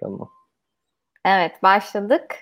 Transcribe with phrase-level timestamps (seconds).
[0.00, 0.28] Tamam.
[1.24, 2.36] Evet başladık.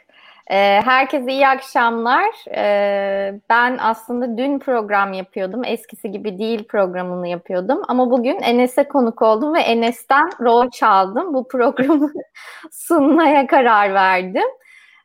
[0.51, 2.27] Ee, herkese iyi akşamlar.
[2.57, 5.65] Ee, ben aslında dün program yapıyordum.
[5.65, 7.83] Eskisi gibi değil programını yapıyordum.
[7.89, 11.35] Ama bugün Enes'e konuk oldum ve Enes'ten rol çaldım.
[11.35, 12.13] Bu programı
[12.73, 14.49] sunmaya karar verdim.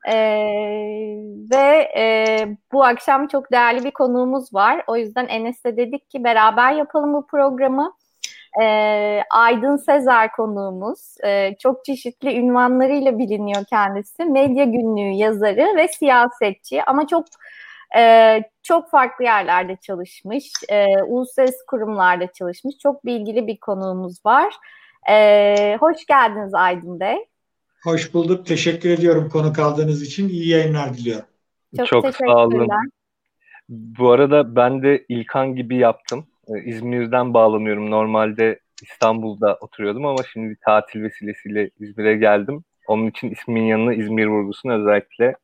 [0.08, 0.14] Ee,
[1.52, 2.38] ve e,
[2.72, 4.84] bu akşam çok değerli bir konuğumuz var.
[4.88, 7.94] O yüzden Enes'le dedik ki beraber yapalım bu programı.
[8.62, 8.66] E,
[9.30, 11.16] Aydın Sezer konuğumuz.
[11.24, 14.26] E, çok çeşitli ünvanlarıyla biliniyor kendisi.
[14.26, 17.26] Medya günlüğü yazarı ve siyasetçi ama çok
[17.98, 20.52] e, çok farklı yerlerde çalışmış.
[20.70, 22.78] E, uluslararası kurumlarda çalışmış.
[22.78, 24.54] Çok bilgili bir konuğumuz var.
[25.10, 27.18] E, hoş geldiniz Aydın Bey.
[27.84, 28.46] Hoş bulduk.
[28.46, 30.30] Teşekkür ediyorum konu kaldığınız için.
[30.30, 31.26] İyi yayınlar diliyorum.
[31.78, 32.68] Çok, çok sağ olun.
[33.70, 36.26] Bu arada ben de İlkan gibi yaptım.
[36.48, 37.92] Ee, İzmir'den bağlanıyorum.
[37.92, 42.64] Normalde İstanbul'da oturuyordum ama şimdi bir tatil vesilesiyle İzmir'e geldim.
[42.88, 45.36] Onun için ismin yanına İzmir vurgusunu özellikle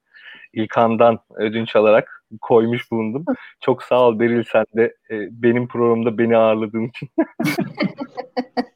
[0.53, 3.25] İlkan'dan ödünç alarak koymuş bulundum.
[3.61, 7.09] Çok sağ ol Beril sen de e, benim programda beni ağırladığın için.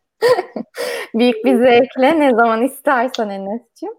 [1.16, 3.96] Büyük bir zevkle ne zaman istersen Enes'ciğim.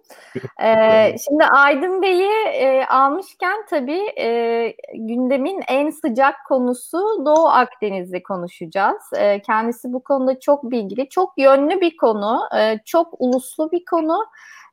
[0.63, 9.03] Ee, şimdi Aydın Bey'i e, almışken tabii e, gündemin en sıcak konusu Doğu Akdeniz'i konuşacağız.
[9.17, 14.27] E, kendisi bu konuda çok bilgili, çok yönlü bir konu, e, çok uluslu bir konu.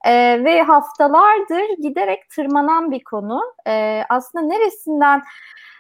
[0.06, 3.42] E, ve haftalardır giderek tırmanan bir konu.
[3.68, 5.22] E, aslında neresinden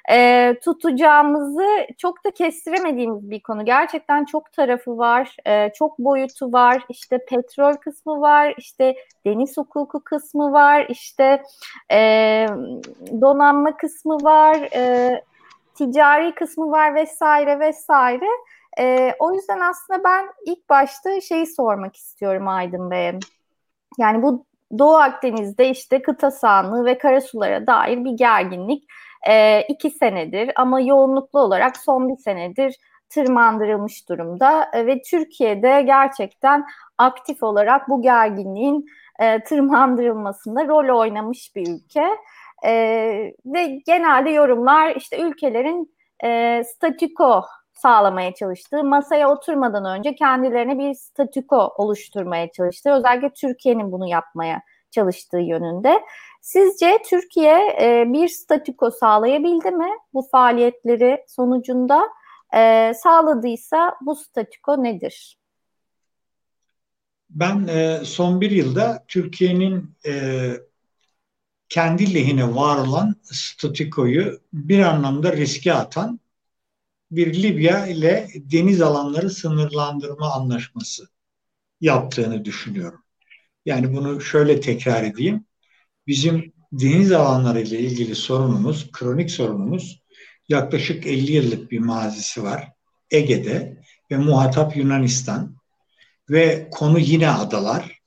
[0.09, 3.66] e, tutacağımızı çok da kestiremediğimiz bir konu.
[3.66, 6.83] Gerçekten çok tarafı var, e, çok boyutu var.
[6.89, 11.44] İşte petrol kısmı var, işte deniz hukuku kısmı var, işte
[11.91, 12.47] e,
[13.22, 15.23] donanma kısmı var, e,
[15.75, 18.28] ticari kısmı var vesaire vesaire.
[18.80, 23.19] E, o yüzden aslında ben ilk başta şeyi sormak istiyorum Aydın Bey'e.
[23.97, 24.45] Yani bu
[24.80, 28.84] Doğu Akdeniz'de işte kıta sahanlığı ve karasulara dair bir gerginlik
[29.30, 32.75] e, iki senedir ama yoğunluklu olarak son bir senedir
[33.09, 36.66] tırmandırılmış durumda e, ve Türkiye'de gerçekten
[36.97, 38.85] aktif olarak bu gerginliğin
[39.19, 42.06] e, tırmandırılmasında rol oynamış bir ülke.
[42.66, 42.73] E,
[43.46, 47.44] ve genelde yorumlar işte ülkelerin e, statüko
[47.81, 54.62] sağlamaya çalıştığı, masaya oturmadan önce kendilerine bir statüko oluşturmaya çalıştığı, özellikle Türkiye'nin bunu yapmaya
[54.92, 56.02] çalıştığı yönünde.
[56.41, 62.09] Sizce Türkiye e, bir statüko sağlayabildi mi bu faaliyetleri sonucunda?
[62.56, 65.38] E, sağladıysa bu statüko nedir?
[67.30, 70.14] Ben e, son bir yılda Türkiye'nin e,
[71.70, 76.21] kendi lehine var olan statükoyu bir anlamda riske atan
[77.11, 81.07] bir Libya ile deniz alanları sınırlandırma anlaşması
[81.81, 83.03] yaptığını düşünüyorum.
[83.66, 85.45] Yani bunu şöyle tekrar edeyim.
[86.07, 90.01] Bizim deniz alanları ile ilgili sorunumuz, kronik sorunumuz
[90.49, 92.72] yaklaşık 50 yıllık bir mazisi var.
[93.11, 95.55] Ege'de ve muhatap Yunanistan
[96.29, 97.99] ve konu yine adalar.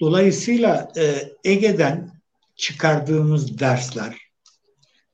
[0.00, 2.12] Dolayısıyla e, Ege'den
[2.56, 4.16] çıkardığımız dersler,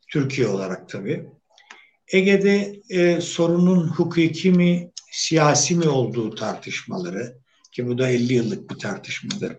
[0.08, 1.30] Türkiye olarak tabii,
[2.12, 7.37] Ege'de e, sorunun hukuki mi, siyasi mi olduğu tartışmaları,
[7.72, 9.56] ki bu da 50 yıllık bir tartışmadır.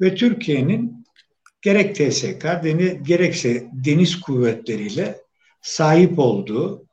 [0.00, 1.06] Ve Türkiye'nin
[1.62, 5.20] gerek TSK deni, gerekse deniz kuvvetleriyle
[5.62, 6.86] sahip olduğu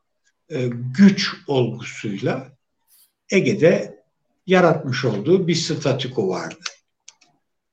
[0.50, 0.68] e,
[0.98, 2.52] güç olgusuyla
[3.32, 4.04] Ege'de
[4.48, 6.64] yaratmış olduğu bir statüko vardı.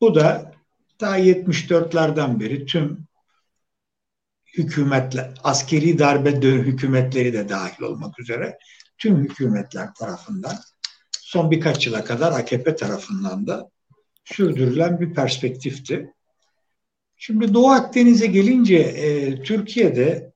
[0.00, 0.52] Bu da
[1.00, 3.06] daha 74'lerden beri tüm
[4.58, 8.58] hükümetler, askeri darbe hükümetleri de dahil olmak üzere
[8.98, 10.56] tüm hükümetler tarafından
[11.20, 13.70] son birkaç yıla kadar AKP tarafından da
[14.24, 16.12] sürdürülen bir perspektifti.
[17.16, 20.32] Şimdi Doğu Akdeniz'e gelince e, Türkiye'de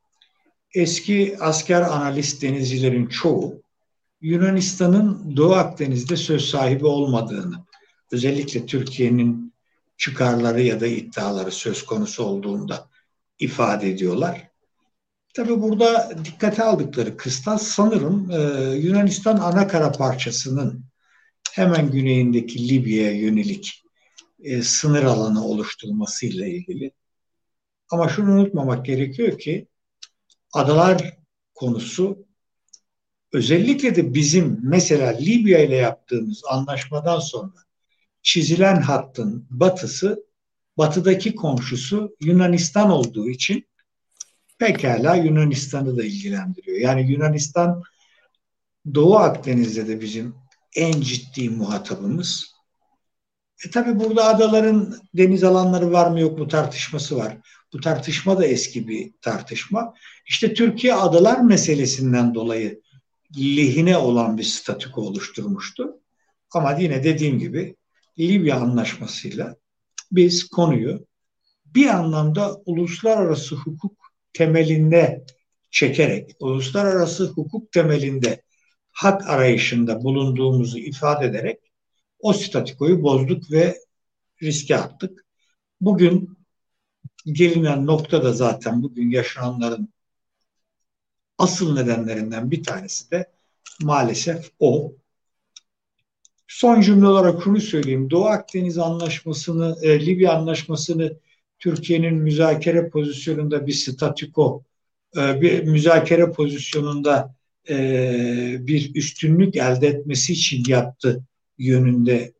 [0.75, 3.63] eski asker analist denizcilerin çoğu
[4.21, 7.65] Yunanistan'ın Doğu Akdeniz'de söz sahibi olmadığını,
[8.13, 9.53] özellikle Türkiye'nin
[9.97, 12.89] çıkarları ya da iddiaları söz konusu olduğunda
[13.39, 14.51] ifade ediyorlar.
[15.35, 18.37] Tabi burada dikkate aldıkları kıstas sanırım e,
[18.77, 20.85] Yunanistan ana kara parçasının
[21.53, 23.85] hemen güneyindeki Libya'ya yönelik
[24.41, 26.93] e, sınır alanı oluşturulmasıyla ilgili.
[27.91, 29.69] Ama şunu unutmamak gerekiyor ki
[30.53, 31.17] adalar
[31.55, 32.27] konusu
[33.33, 37.55] özellikle de bizim mesela Libya ile yaptığımız anlaşmadan sonra
[38.23, 40.26] çizilen hattın batısı
[40.79, 43.67] batıdaki komşusu Yunanistan olduğu için
[44.59, 46.79] pekala Yunanistan'ı da ilgilendiriyor.
[46.79, 47.83] Yani Yunanistan
[48.95, 50.35] Doğu Akdeniz'de de bizim
[50.77, 52.57] en ciddi muhatabımız
[53.65, 57.37] E tabi burada adaların deniz alanları var mı yok mu tartışması var.
[57.73, 59.95] Bu tartışma da eski bir tartışma.
[60.27, 62.81] İşte Türkiye adalar meselesinden dolayı
[63.39, 66.01] lehine olan bir statüko oluşturmuştu.
[66.51, 67.77] Ama yine dediğim gibi
[68.19, 69.57] Libya anlaşmasıyla
[70.13, 71.07] biz konuyu
[71.67, 75.25] bir anlamda uluslararası hukuk temelinde
[75.71, 78.43] çekerek, uluslararası hukuk temelinde
[78.91, 81.59] hak arayışında bulunduğumuzu ifade ederek
[82.19, 83.79] o statikoyu bozduk ve
[84.43, 85.25] riske attık.
[85.81, 86.39] Bugün
[87.27, 89.89] gelinen nokta da zaten bugün yaşananların
[91.39, 93.33] asıl nedenlerinden bir tanesi de
[93.83, 94.93] maalesef o.
[96.49, 98.11] Son cümle olarak şunu söyleyeyim.
[98.11, 101.19] Doğu Akdeniz Anlaşması'nı, e, Libya Anlaşması'nı
[101.59, 104.65] Türkiye'nin müzakere pozisyonunda bir statüko,
[105.17, 107.35] e, bir müzakere pozisyonunda
[107.69, 107.77] e,
[108.61, 111.25] bir üstünlük elde etmesi için yaptı
[111.59, 112.33] yönünde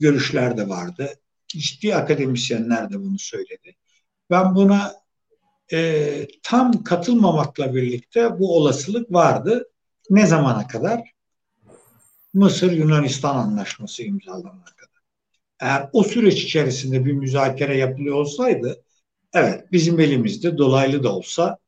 [0.00, 1.10] görüşler de vardı.
[1.48, 3.76] Ciddi akademisyenler de bunu söyledi.
[4.30, 4.94] Ben buna
[5.72, 9.68] e, tam katılmamakla birlikte bu olasılık vardı.
[10.10, 11.15] Ne zamana kadar?
[12.36, 15.02] Mısır-Yunanistan anlaşması imzalanana kadar.
[15.60, 18.82] Eğer o süreç içerisinde bir müzakere yapılıyor olsaydı,
[19.34, 21.58] evet bizim elimizde dolaylı da olsa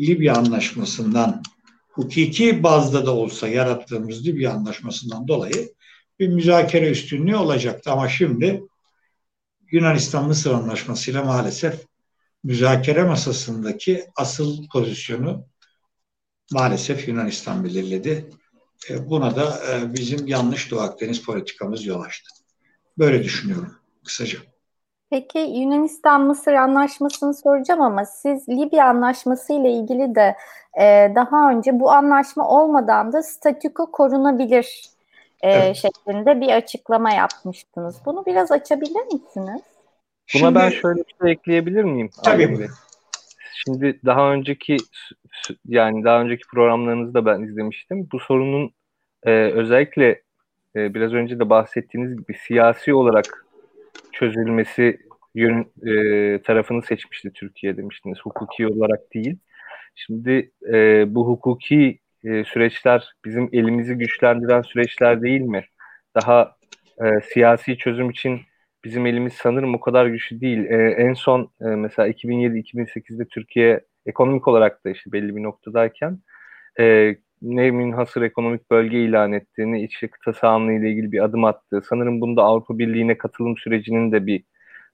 [0.00, 1.42] Libya anlaşmasından
[1.88, 5.74] hukuki bazda da olsa yarattığımız Libya anlaşmasından dolayı
[6.18, 7.90] bir müzakere üstünlüğü olacaktı.
[7.90, 8.62] Ama şimdi
[9.72, 11.86] Yunanistan-Mısır anlaşmasıyla maalesef
[12.44, 15.46] müzakere masasındaki asıl pozisyonu
[16.52, 18.30] maalesef Yunanistan belirledi.
[18.90, 22.28] E, buna da e, bizim yanlış Doğu Akdeniz politikamız yol açtı.
[22.98, 24.38] Böyle düşünüyorum kısaca.
[25.10, 30.36] Peki Yunanistan-Mısır anlaşmasını soracağım ama siz Libya anlaşması ile ilgili de
[30.80, 34.82] e, daha önce bu anlaşma olmadan da statüko korunabilir
[35.40, 35.76] e, evet.
[35.76, 37.96] şeklinde bir açıklama yapmıştınız.
[38.06, 39.62] Bunu biraz açabilir misiniz?
[40.34, 42.10] Buna Şimdi, ben şöyle bir şey ekleyebilir miyim?
[42.24, 42.68] Tabii.
[43.64, 44.76] Şimdi daha önceki
[45.66, 48.08] yani daha önceki programlarınızda ben izlemiştim.
[48.12, 48.72] Bu sorunun
[49.22, 50.22] e, özellikle
[50.76, 53.46] e, biraz önce de bahsettiğiniz gibi siyasi olarak
[54.12, 55.00] çözülmesi
[55.34, 58.18] yön e, tarafını seçmişti Türkiye demiştiniz.
[58.22, 59.38] Hukuki olarak değil.
[59.94, 65.64] Şimdi e, bu hukuki e, süreçler bizim elimizi güçlendiren süreçler değil mi?
[66.14, 66.56] Daha
[67.00, 68.40] e, siyasi çözüm için
[68.84, 70.64] bizim elimiz sanırım o kadar güçlü değil.
[70.64, 76.18] E, en son e, mesela 2007-2008'de Türkiye ekonomik olarak da işte belli bir noktadayken
[76.80, 81.44] e, ne münhasır ekonomik bölge ilan etti, ne iç kıta sahanlığı ile ilgili bir adım
[81.44, 81.82] attı.
[81.88, 84.44] Sanırım bunda Avrupa Birliği'ne katılım sürecinin de bir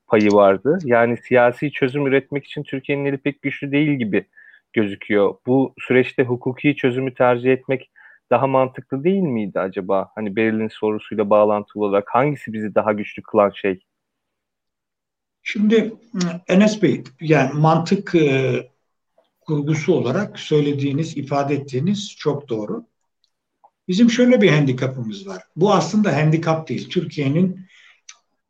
[0.07, 0.79] payı vardı.
[0.85, 4.27] Yani siyasi çözüm üretmek için Türkiye'nin eli pek güçlü değil gibi
[4.73, 5.35] gözüküyor.
[5.47, 7.91] Bu süreçte hukuki çözümü tercih etmek
[8.31, 10.11] daha mantıklı değil miydi acaba?
[10.15, 13.81] Hani Berlin sorusuyla bağlantılı olarak hangisi bizi daha güçlü kılan şey?
[15.43, 15.93] Şimdi
[16.49, 18.53] Enes Bey, yani mantık e,
[19.47, 22.87] kurgusu olarak söylediğiniz, ifade ettiğiniz çok doğru.
[23.89, 25.43] Bizim şöyle bir handikapımız var.
[25.57, 26.89] Bu aslında handikap değil.
[26.89, 27.67] Türkiye'nin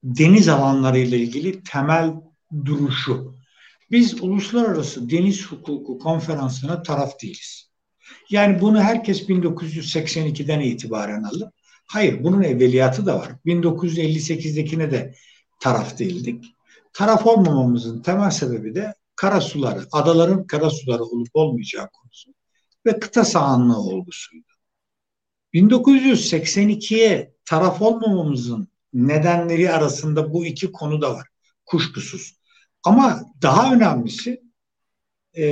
[0.04, 2.14] deniz alanları ile ilgili temel
[2.64, 3.34] duruşu.
[3.90, 7.70] Biz uluslararası deniz hukuku konferansına taraf değiliz.
[8.30, 11.48] Yani bunu herkes 1982'den itibaren alır.
[11.86, 13.32] Hayır, bunun evveliyatı da var.
[13.46, 15.14] 1958'dekine de
[15.60, 16.44] taraf değildik.
[16.92, 22.34] Taraf olmamamızın temel sebebi de karasuları, adaların karasuları olup olmayacağı konusu
[22.86, 24.46] ve kıta sahanlığı olgusuydu.
[25.54, 31.28] 1982'ye taraf olmamamızın nedenleri arasında bu iki konu da var.
[31.64, 32.36] Kuşkusuz.
[32.84, 34.42] Ama daha önemlisi
[35.36, 35.44] e,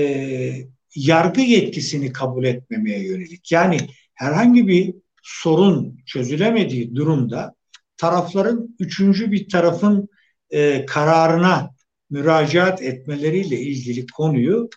[0.95, 3.52] yargı yetkisini kabul etmemeye yönelik.
[3.52, 3.78] Yani
[4.14, 7.54] herhangi bir sorun çözülemediği durumda
[7.97, 10.09] tarafların üçüncü bir tarafın
[10.50, 11.75] e, kararına
[12.12, 14.71] müracaat etmeleriyle ilgili konuyu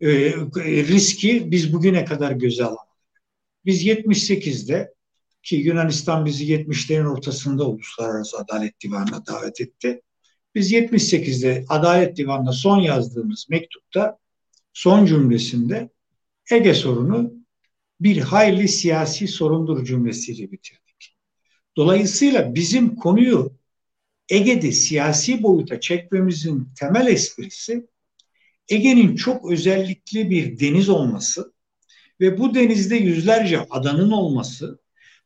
[0.00, 0.08] e,
[0.64, 3.22] riski biz bugüne kadar göze alamadık.
[3.64, 4.94] Biz 78'de
[5.42, 10.02] ki Yunanistan bizi 70'lerin ortasında Uluslararası Adalet Divanı'na davet etti.
[10.54, 14.18] Biz 78'de Adalet Divanı'na son yazdığımız mektupta
[14.72, 15.90] son cümlesinde
[16.50, 17.32] Ege sorunu
[18.00, 21.16] bir hayli siyasi sorundur cümlesiyle bitirdik.
[21.76, 23.55] Dolayısıyla bizim konuyu
[24.28, 27.86] Ege'de siyasi boyuta çekmemizin temel esprisi
[28.68, 31.52] Ege'nin çok özellikli bir deniz olması
[32.20, 34.78] ve bu denizde yüzlerce adanın olması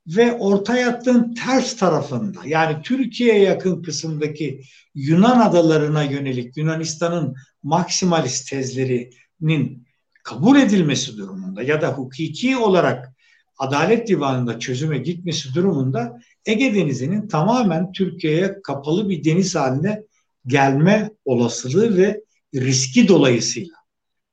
[0.07, 4.63] ve orta yattığın ters tarafında yani Türkiye'ye yakın kısımdaki
[4.95, 9.87] Yunan adalarına yönelik Yunanistan'ın maksimalist tezlerinin
[10.23, 13.15] kabul edilmesi durumunda ya da hukuki olarak
[13.59, 20.03] Adalet Divanı'nda çözüme gitmesi durumunda Ege Denizi'nin tamamen Türkiye'ye kapalı bir deniz haline
[20.47, 22.21] gelme olasılığı ve
[22.55, 23.75] riski dolayısıyla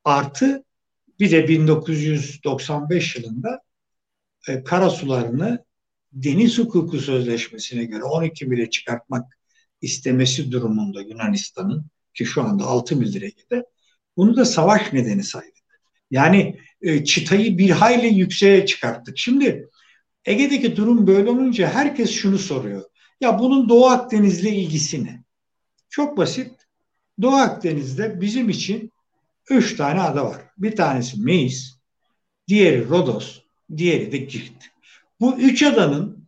[0.04, 0.64] artı
[1.20, 3.62] bir de 1995 yılında
[4.48, 5.66] e, karasularını
[6.12, 9.38] deniz hukuku sözleşmesine göre 12 mile çıkartmak
[9.82, 13.64] istemesi durumunda Yunanistan'ın ki şu anda 6 mildir Ege'de
[14.18, 15.54] bunu da savaş nedeni saydık.
[16.12, 19.18] Yani e, çıtayı bir hayli yükseğe çıkarttık.
[19.18, 19.70] Şimdi
[20.28, 22.84] Ege'deki durum böyle olunca herkes şunu soruyor.
[23.22, 25.24] Ya bunun Doğu Akdeniz'le ilgisi ne?
[25.90, 26.52] Çok basit.
[27.22, 28.92] Doğu Akdeniz'de bizim için
[29.50, 30.42] üç tane ada var.
[30.58, 31.78] Bir tanesi Meis,
[32.48, 33.42] diğeri Rodos,
[33.78, 34.72] diğeri de Girit.
[35.20, 36.28] Bu üç adanın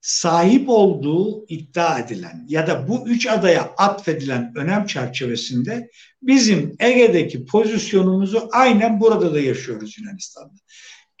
[0.00, 5.90] sahip olduğu iddia edilen ya da bu üç adaya atfedilen önem çerçevesinde
[6.22, 10.54] bizim Ege'deki pozisyonumuzu aynen burada da yaşıyoruz Yunanistan'da.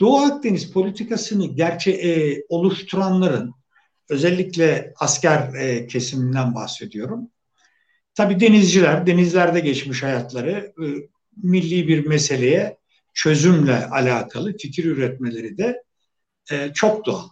[0.00, 3.54] Doğu Akdeniz politikasını gerçe e, oluşturanların
[4.08, 7.30] özellikle asker e, kesiminden bahsediyorum.
[8.14, 10.84] Tabi denizciler, denizlerde geçmiş hayatları e,
[11.42, 12.78] milli bir meseleye
[13.14, 15.82] çözümle alakalı fikir üretmeleri de
[16.52, 17.28] e, çok doğal.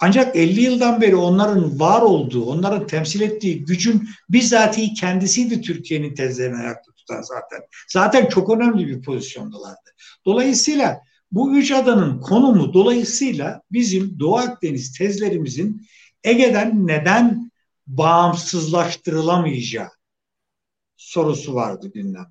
[0.00, 6.56] Ancak 50 yıldan beri onların var olduğu, onların temsil ettiği gücün bizatihi kendisiydi Türkiye'nin tezlerini
[6.56, 7.60] ayakta tutan zaten.
[7.88, 9.90] Zaten çok önemli bir pozisyondalardı.
[10.26, 11.00] Dolayısıyla
[11.34, 15.86] bu üç adanın konumu dolayısıyla bizim Doğu Akdeniz tezlerimizin
[16.24, 17.50] Ege'den neden
[17.86, 19.90] bağımsızlaştırılamayacağı
[20.96, 22.28] sorusu vardı gündemde.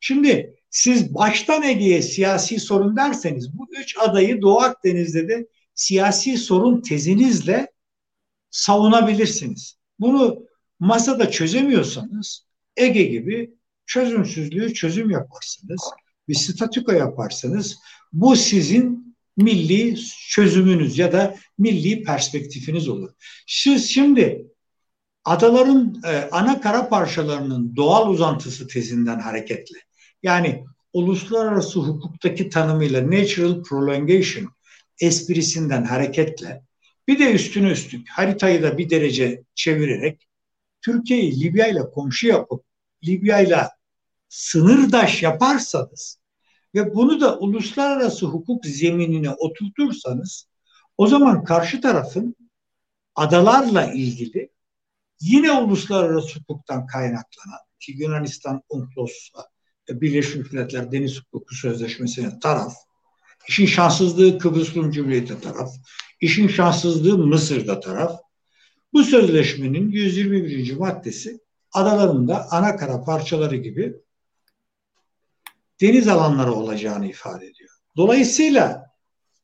[0.00, 6.80] Şimdi siz baştan Ege'ye siyasi sorun derseniz bu üç adayı Doğu Akdeniz'de de siyasi sorun
[6.80, 7.72] tezinizle
[8.50, 9.78] savunabilirsiniz.
[10.00, 10.46] Bunu
[10.78, 13.54] masada çözemiyorsanız Ege gibi
[13.86, 15.80] çözümsüzlüğü çözüm yaparsınız.
[16.28, 17.78] Bir statüko yaparsınız.
[18.12, 19.96] Bu sizin milli
[20.28, 23.10] çözümünüz ya da milli perspektifiniz olur.
[23.46, 24.46] Siz şimdi
[25.24, 29.78] adaların e, ana kara parçalarının doğal uzantısı tezinden hareketle
[30.22, 34.48] yani uluslararası hukuktaki tanımıyla natural prolongation
[35.00, 36.62] esprisinden hareketle
[37.08, 40.28] bir de üstüne üstlük haritayı da bir derece çevirerek
[40.80, 42.64] Türkiye'yi Libya ile komşu yapıp
[43.04, 43.68] Libya ile
[44.28, 46.17] sınırdaş yaparsanız
[46.74, 50.48] ve bunu da uluslararası hukuk zeminine oturtursanız
[50.96, 52.36] o zaman karşı tarafın
[53.14, 54.50] adalarla ilgili
[55.20, 59.48] yine uluslararası hukuktan kaynaklanan ki Yunanistan UNCLOS'la
[59.90, 62.74] Birleşmiş Milletler Deniz Hukuku Sözleşmesi'ne taraf,
[63.48, 65.70] işin şanssızlığı Kıbrıs Rum Cumhuriyeti taraf,
[66.20, 68.20] işin şanssızlığı Mısır'da taraf.
[68.92, 70.76] Bu sözleşmenin 121.
[70.76, 71.40] maddesi
[71.72, 73.94] adalarında ana kara parçaları gibi
[75.80, 77.70] deniz alanları olacağını ifade ediyor.
[77.96, 78.86] Dolayısıyla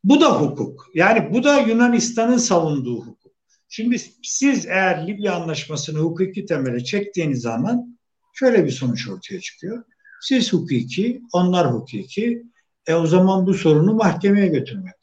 [0.04, 0.90] bu da hukuk.
[0.94, 3.32] Yani bu da Yunanistan'ın savunduğu hukuk.
[3.68, 7.98] Şimdi siz eğer Libya anlaşmasını hukuki temele çektiğiniz zaman
[8.32, 9.84] şöyle bir sonuç ortaya çıkıyor.
[10.20, 12.42] Siz hukuki, onlar hukuki.
[12.86, 14.94] E o zaman bu sorunu mahkemeye götürmek.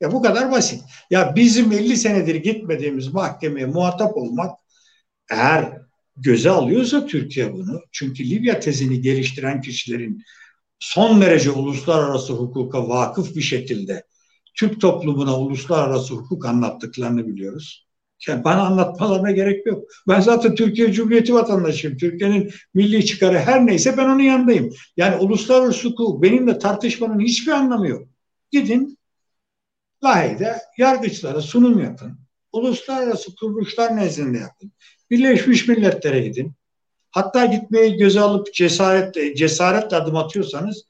[0.00, 0.82] Ya bu kadar basit.
[1.10, 4.58] Ya bizim 50 senedir gitmediğimiz mahkemeye muhatap olmak
[5.30, 5.78] eğer
[6.16, 7.80] göze alıyorsa Türkiye bunu.
[7.92, 10.22] Çünkü Libya tezini geliştiren kişilerin
[10.82, 14.04] son derece uluslararası hukuka vakıf bir şekilde
[14.54, 17.86] Türk toplumuna uluslararası hukuk anlattıklarını biliyoruz.
[18.28, 19.84] Yani bana anlatmalarına gerek yok.
[20.08, 21.96] Ben zaten Türkiye Cumhuriyeti vatandaşıyım.
[21.96, 24.70] Türkiye'nin milli çıkarı her neyse ben onun yanındayım.
[24.96, 28.08] Yani uluslararası hukuk benimle tartışmanın hiçbir anlamı yok.
[28.50, 28.98] Gidin
[30.04, 32.18] Lahey'de yargıçlara sunum yapın.
[32.52, 34.72] Uluslararası kuruluşlar nezdinde yapın.
[35.10, 36.52] Birleşmiş Milletler'e gidin.
[37.12, 40.84] Hatta gitmeyi göze alıp cesaretle, cesaretle adım atıyorsanız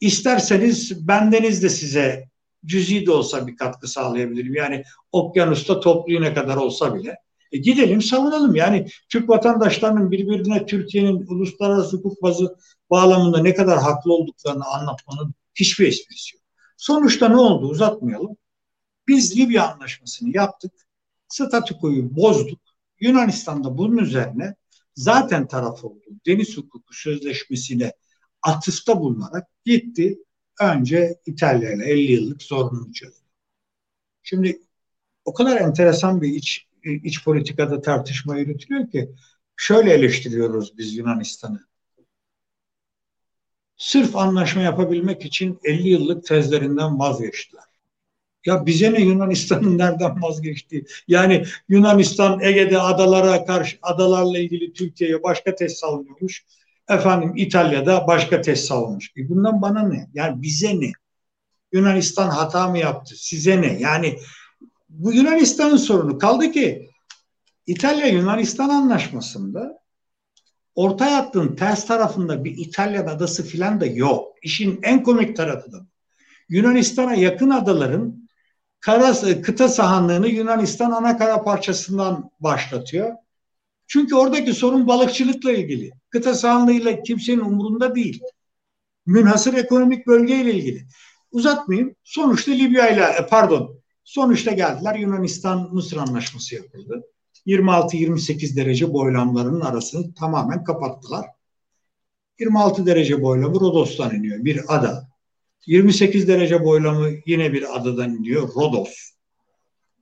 [0.00, 2.28] isterseniz bendeniz de size
[2.64, 4.54] cüzi de olsa bir katkı sağlayabilirim.
[4.54, 7.16] Yani okyanusta toplu ne kadar olsa bile.
[7.52, 8.54] E gidelim savunalım.
[8.54, 12.56] Yani Türk vatandaşlarının birbirine Türkiye'nin uluslararası hukuk bazı
[12.90, 16.44] bağlamında ne kadar haklı olduklarını anlatmanın hiçbir esprisi yok.
[16.76, 18.36] Sonuçta ne oldu uzatmayalım.
[19.08, 20.72] Biz Libya anlaşmasını yaptık.
[21.28, 22.60] Statükoyu bozduk.
[23.00, 24.54] Yunanistan'da bunun üzerine
[24.98, 26.04] zaten taraf oldu.
[26.26, 27.92] Deniz hukuku sözleşmesine
[28.42, 30.18] atıfta bulunarak gitti
[30.60, 33.26] önce İtalya ile 50 yıllık sorununu çözdü.
[34.22, 34.60] Şimdi
[35.24, 39.10] o kadar enteresan bir iç, iç politikada tartışma yürütülüyor ki
[39.56, 41.68] şöyle eleştiriyoruz biz Yunanistan'ı.
[43.76, 47.64] Sırf anlaşma yapabilmek için 50 yıllık tezlerinden vazgeçtiler.
[48.48, 50.84] Ya bize ne Yunanistan'ın nereden vazgeçtiği?
[51.08, 56.44] Yani Yunanistan Ege'de adalara karşı adalarla ilgili Türkiye'ye başka tez savunuyormuş.
[56.88, 59.12] Efendim İtalya'da başka test savunmuş.
[59.16, 60.08] E bundan bana ne?
[60.14, 60.92] Yani bize ne?
[61.72, 63.14] Yunanistan hata mı yaptı?
[63.16, 63.78] Size ne?
[63.80, 64.18] Yani
[64.88, 66.18] bu Yunanistan'ın sorunu.
[66.18, 66.88] Kaldı ki
[67.66, 69.78] İtalya Yunanistan anlaşmasında
[70.74, 74.34] orta hattın ters tarafında bir İtalyan adası filan da yok.
[74.42, 75.86] İşin en komik tarafı da
[76.48, 78.27] Yunanistan'a yakın adaların
[78.80, 83.12] kara, kıta sahanlığını Yunanistan ana kara parçasından başlatıyor.
[83.86, 85.92] Çünkü oradaki sorun balıkçılıkla ilgili.
[86.10, 88.20] Kıta sahanlığıyla kimsenin umurunda değil.
[89.06, 90.86] Münhasır ekonomik bölgeyle ilgili.
[91.32, 91.94] Uzatmayayım.
[92.04, 97.02] Sonuçta Libya ile e, pardon sonuçta geldiler Yunanistan-Mısır anlaşması yapıldı.
[97.46, 101.26] 26-28 derece boylamlarının arasını tamamen kapattılar.
[102.38, 104.44] 26 derece boylamı Rodos'tan iniyor.
[104.44, 105.08] Bir ada.
[105.66, 108.54] 28 derece boylamı yine bir adadan iniyor.
[108.54, 109.10] Rodos.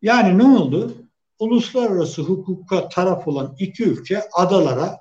[0.02, 0.96] Yani ne oldu?
[1.38, 5.00] Uluslararası hukuka taraf olan iki ülke adalara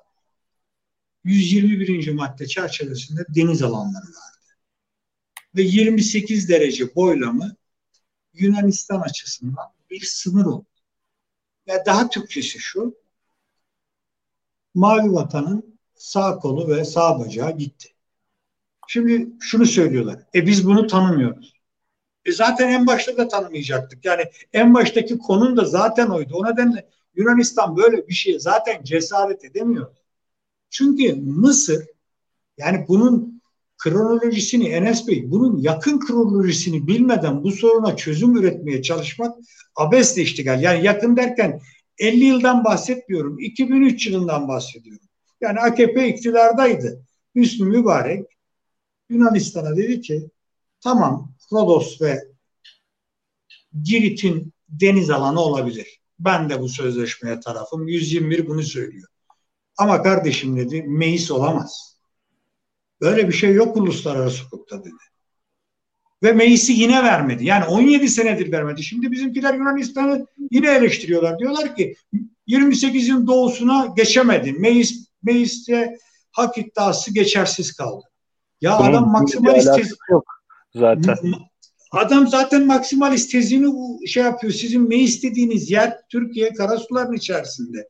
[1.24, 2.14] 121.
[2.14, 4.58] madde çerçevesinde deniz alanları verdi.
[5.56, 7.56] Ve 28 derece boylamı
[8.34, 10.66] Yunanistan açısından bir sınır oldu.
[11.68, 12.98] Ve daha Türkçesi şu,
[14.74, 17.95] Mavi Vatan'ın sağ kolu ve sağ bacağı gitti.
[18.88, 20.20] Şimdi şunu söylüyorlar.
[20.36, 21.54] E biz bunu tanımıyoruz.
[22.26, 24.06] E zaten en başta da tanımayacaktık.
[24.06, 24.24] Yani
[24.54, 26.34] en baştaki konum da zaten oydu.
[26.36, 29.96] O nedenle Yunanistan böyle bir şeye zaten cesaret edemiyor.
[30.70, 31.86] Çünkü Mısır
[32.58, 33.42] yani bunun
[33.78, 39.38] kronolojisini Enes Bey bunun yakın kronolojisini bilmeden bu soruna çözüm üretmeye çalışmak
[39.76, 40.62] abesle iştigal.
[40.62, 41.62] Yani yakın derken
[41.98, 43.40] 50 yıldan bahsetmiyorum.
[43.40, 45.08] 2003 yılından bahsediyorum.
[45.42, 47.02] Yani AKP iktidardaydı.
[47.36, 48.35] Hüsnü Mübarek
[49.10, 50.30] Yunanistan'a dedi ki
[50.80, 52.20] tamam Rodos ve
[53.84, 56.02] Girit'in deniz alanı olabilir.
[56.20, 57.88] Ben de bu sözleşmeye tarafım.
[57.88, 59.08] 121 bunu söylüyor.
[59.78, 61.98] Ama kardeşim dedi meclis olamaz.
[63.02, 64.94] Böyle bir şey yok uluslararası hukukta dedi.
[66.24, 67.46] Ve meclisi yine vermedi.
[67.46, 68.84] Yani 17 senedir vermedi.
[68.84, 71.40] Şimdi bizimkiler Yunanistan'ı yine eleştiriyorlar.
[71.40, 71.96] Diyorlar ki
[72.48, 74.54] 28'in doğusuna geçemedi.
[74.54, 75.98] Meclis, mecliste
[76.32, 78.06] hak iddiası geçersiz kaldı.
[78.62, 79.94] Ya Bunun adam maksimalist tez...
[80.10, 80.26] yok
[80.76, 81.18] zaten.
[81.92, 84.54] Adam zaten maksimalist tezini şey yapıyor.
[84.54, 87.90] Sizin ne istediğiniz yer Türkiye karasuların içerisinde.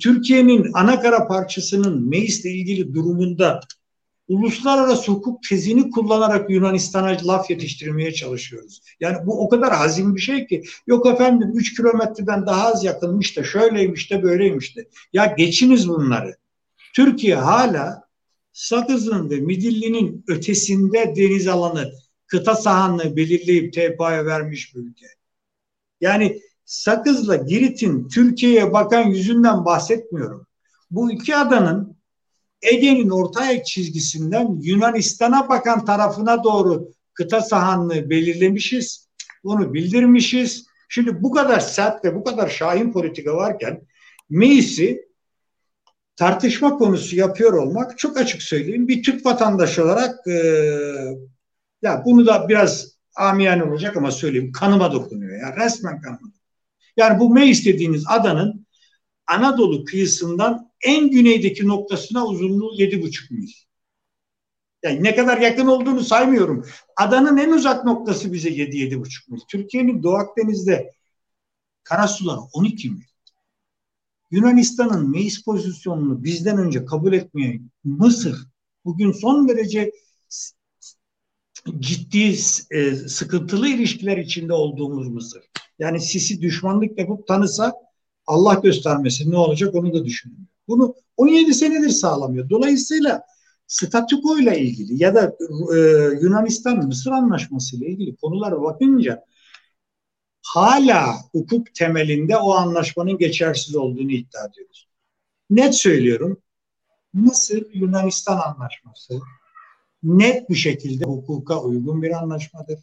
[0.00, 3.60] Türkiye'nin ana kara parçasının Meis'le ilgili durumunda
[4.28, 8.82] uluslararası hukuk tezini kullanarak Yunanistan'a laf yetiştirmeye çalışıyoruz.
[9.00, 13.36] Yani bu o kadar hazin bir şey ki yok efendim 3 kilometreden daha az yakınmış
[13.36, 14.88] da şöyleymiş de böyleymiş de.
[15.12, 16.36] Ya geçiniz bunları.
[16.94, 18.09] Türkiye hala
[18.60, 21.92] Sakız'ın ve Midilli'nin ötesinde deniz alanı,
[22.26, 25.06] kıta sahanlığı belirleyip TPA'ya vermiş bir ülke.
[26.00, 30.46] Yani Sakız'la Girit'in Türkiye'ye bakan yüzünden bahsetmiyorum.
[30.90, 31.96] Bu iki adanın
[32.62, 39.08] Ege'nin orta ayak çizgisinden Yunanistan'a bakan tarafına doğru kıta sahanlığı belirlemişiz.
[39.44, 40.66] Bunu bildirmişiz.
[40.88, 43.82] Şimdi bu kadar sert ve bu kadar şahin politika varken
[44.30, 45.09] Meis'i
[46.20, 50.32] tartışma konusu yapıyor olmak çok açık söyleyeyim bir Türk vatandaşı olarak e,
[51.82, 56.32] ya bunu da biraz amiyane olacak ama söyleyeyim kanıma dokunuyor ya resmen kanıma.
[56.96, 58.66] Yani bu Meis dediğiniz adanın
[59.26, 63.48] Anadolu kıyısından en güneydeki noktasına uzunluğu yedi buçuk mil.
[64.82, 66.66] Yani ne kadar yakın olduğunu saymıyorum.
[66.96, 69.40] Adanın en uzak noktası bize yedi yedi buçuk mil.
[69.48, 70.92] Türkiye'nin Doğu Akdeniz'de
[71.84, 73.09] karasuları 12 mil.
[74.30, 78.46] Yunanistan'ın meclis pozisyonunu bizden önce kabul etmeyen Mısır
[78.84, 79.92] bugün son derece
[81.78, 82.36] ciddi
[82.70, 85.42] e, sıkıntılı ilişkiler içinde olduğumuz Mısır.
[85.78, 87.74] Yani Sisi düşmanlık yapıp tanısa
[88.26, 90.40] Allah göstermesin ne olacak onu da düşünüyor.
[90.68, 92.50] Bunu 17 senedir sağlamıyor.
[92.50, 93.22] Dolayısıyla
[93.66, 95.36] statüko ile ilgili ya da
[95.74, 95.78] e,
[96.22, 99.24] Yunanistan-Mısır anlaşması ile ilgili konulara bakınca
[100.54, 104.88] hala hukuk temelinde o anlaşmanın geçersiz olduğunu iddia ediyoruz.
[105.50, 106.42] Net söylüyorum.
[107.12, 109.20] Mısır Yunanistan anlaşması
[110.02, 112.78] net bir şekilde hukuka uygun bir anlaşmadır.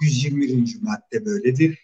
[0.00, 0.76] 121.
[0.82, 1.78] madde böyledir.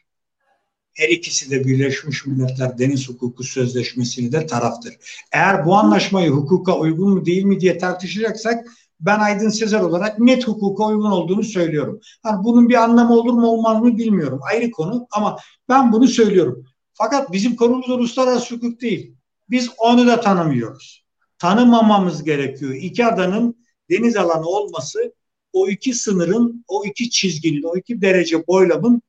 [0.95, 4.95] Her ikisi de Birleşmiş Milletler Deniz Hukuku Sözleşmesi'ne de taraftır.
[5.33, 8.67] Eğer bu anlaşmayı hukuka uygun mu değil mi diye tartışacaksak
[9.03, 12.01] ben Aydın Sezer olarak net hukuka uygun olduğunu söylüyorum.
[12.25, 14.41] Yani bunun bir anlamı olur mu olmaz mı bilmiyorum.
[14.53, 15.39] Ayrı konu ama
[15.69, 16.65] ben bunu söylüyorum.
[16.95, 19.15] Fakat bizim konumuz uluslararası hukuk değil.
[19.51, 21.05] Biz onu da tanımıyoruz.
[21.39, 22.75] Tanımamamız gerekiyor.
[22.75, 25.13] İki adanın deniz alanı olması
[25.53, 29.03] o iki sınırın, o iki çizginin, o iki derece boylamın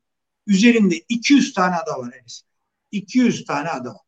[0.48, 2.14] üzerinde 200 tane ada var.
[2.92, 4.02] 200 tane ada var.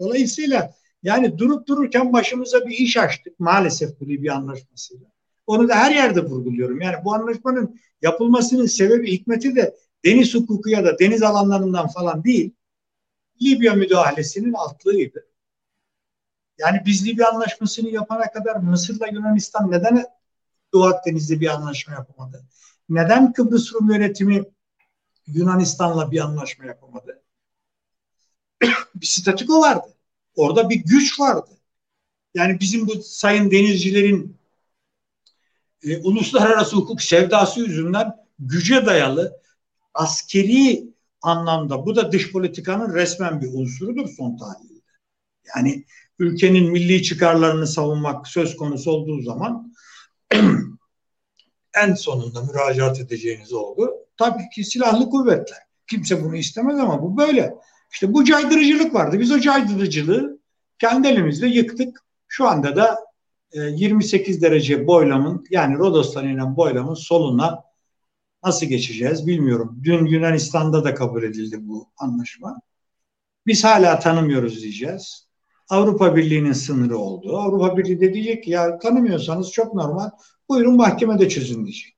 [0.00, 5.06] Dolayısıyla yani durup dururken başımıza bir iş açtık maalesef bu Libya anlaşmasıyla.
[5.46, 6.80] Onu da her yerde vurguluyorum.
[6.80, 12.54] Yani bu anlaşmanın yapılmasının sebebi, hikmeti de deniz hukuku ya da deniz alanlarından falan değil.
[13.42, 15.26] Libya müdahalesinin altlığıydı.
[16.58, 20.04] Yani biz Libya anlaşmasını yapana kadar Mısır'la Yunanistan neden
[20.72, 22.44] Doğu Akdeniz'de bir anlaşma yapamadı?
[22.88, 24.44] Neden Kıbrıs Rum yönetimi
[25.26, 27.22] Yunanistan'la bir anlaşma yapamadı?
[28.94, 29.97] bir statüko vardı.
[30.38, 31.50] Orada bir güç vardı.
[32.34, 34.36] Yani bizim bu sayın denizcilerin
[35.82, 39.40] e, uluslararası hukuk sevdası yüzünden güce dayalı
[39.94, 40.88] askeri
[41.22, 44.80] anlamda bu da dış politikanın resmen bir unsurudur son tahlilde.
[45.56, 45.84] Yani
[46.18, 49.72] ülkenin milli çıkarlarını savunmak söz konusu olduğu zaman
[51.74, 53.90] en sonunda müracaat edeceğiniz oldu.
[54.16, 55.58] Tabii ki silahlı kuvvetler.
[55.86, 57.54] Kimse bunu istemez ama bu böyle.
[57.92, 59.20] İşte bu caydırıcılık vardı.
[59.20, 60.38] Biz o caydırıcılığı
[60.78, 62.04] kendi elimizle yıktık.
[62.28, 62.98] Şu anda da
[63.52, 67.62] 28 e, derece boylamın yani Rodos'tan inen boylamın soluna
[68.44, 69.80] nasıl geçeceğiz bilmiyorum.
[69.84, 72.60] Dün Yunanistan'da da kabul edildi bu anlaşma.
[73.46, 75.28] Biz hala tanımıyoruz diyeceğiz.
[75.68, 77.38] Avrupa Birliği'nin sınırı oldu.
[77.38, 80.10] Avrupa Birliği de diyecek ki ya tanımıyorsanız çok normal.
[80.48, 81.96] Buyurun mahkemede çözün diyecek.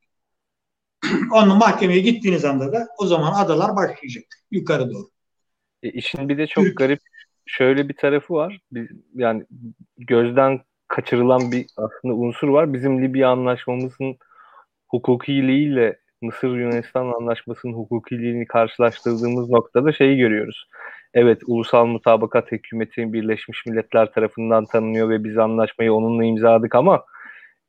[1.32, 5.10] Onun mahkemeye gittiğiniz anda da o zaman adalar başlayacak yukarı doğru.
[5.82, 7.00] E, işin bir de çok garip
[7.46, 8.60] şöyle bir tarafı var.
[8.72, 9.44] Bir, yani
[9.98, 12.72] gözden kaçırılan bir aslında unsur var.
[12.72, 14.16] Bizim Libya anlaşmamızın
[14.88, 20.68] hukukiliğiyle Mısır Yunanistan anlaşmasının hukukiliğini karşılaştırdığımız noktada şeyi görüyoruz.
[21.14, 27.04] Evet ulusal mutabakat hükümeti Birleşmiş Milletler tarafından tanınıyor ve biz anlaşmayı onunla imzaladık ama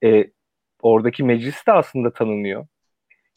[0.04, 0.26] e,
[0.82, 2.66] oradaki meclis de aslında tanınıyor.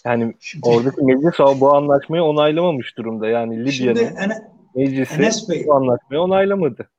[0.06, 3.28] Yani Şimdi, oradaki meclis bu anlaşmayı onaylamamış durumda.
[3.28, 4.16] Yani Libya'nın
[4.74, 6.90] meclisi Enes Bey, bu anlaşmayı onaylamadı.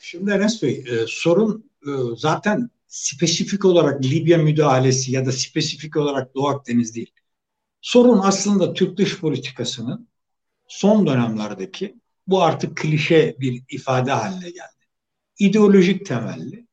[0.00, 6.34] Şimdi Enes Bey e, sorun e, zaten spesifik olarak Libya müdahalesi ya da spesifik olarak
[6.34, 7.12] Doğu Akdeniz değil.
[7.80, 10.08] Sorun aslında Türk dış politikasının
[10.66, 11.94] son dönemlerdeki
[12.26, 14.86] bu artık klişe bir ifade haline geldi.
[15.38, 16.66] İdeolojik temelli,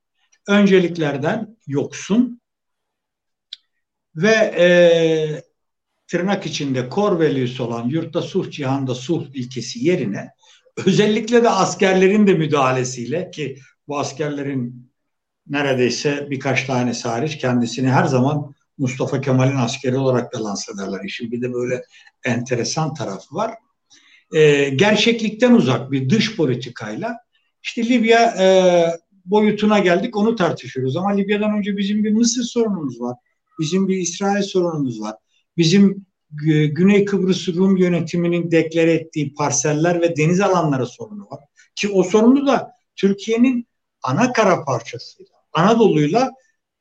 [0.48, 2.42] önceliklerden yoksun
[4.16, 4.68] ve e,
[6.08, 10.30] tırnak içinde core values olan yurtta sulh cihanda sulh ilkesi yerine
[10.86, 14.92] özellikle de askerlerin de müdahalesiyle ki bu askerlerin
[15.48, 21.00] neredeyse birkaç tane hariç kendisini her zaman Mustafa Kemal'in askeri olarak da lanse ederler.
[21.06, 21.84] İşin bir de böyle
[22.26, 23.54] enteresan tarafı var.
[24.36, 27.18] Ee, gerçeklikten uzak bir dış politikayla
[27.64, 28.48] işte Libya e,
[29.26, 30.98] boyutuna geldik onu tartışıyoruz.
[30.98, 33.18] Ama Libya'dan önce bizim bir Mısır sorunumuz var.
[33.60, 35.16] Bizim bir İsrail sorunumuz var.
[35.58, 36.06] Bizim
[36.72, 41.40] Güney Kıbrıs Rum yönetiminin deklare ettiği parseller ve deniz alanları sorunu var.
[41.76, 43.68] Ki o sorunu da Türkiye'nin
[44.04, 46.32] ana kara parçasıyla, Anadolu'yla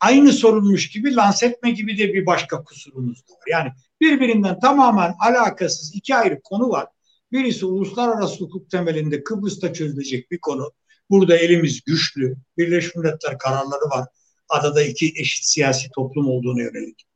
[0.00, 3.42] aynı sorunmuş gibi lanse etme gibi de bir başka kusurumuz da var.
[3.50, 6.86] Yani birbirinden tamamen alakasız iki ayrı konu var.
[7.32, 10.72] Birisi uluslararası hukuk temelinde Kıbrıs'ta çözülecek bir konu.
[11.10, 12.36] Burada elimiz güçlü.
[12.58, 14.08] Birleşmiş Milletler kararları var.
[14.48, 17.06] Adada iki eşit siyasi toplum olduğunu yönelik.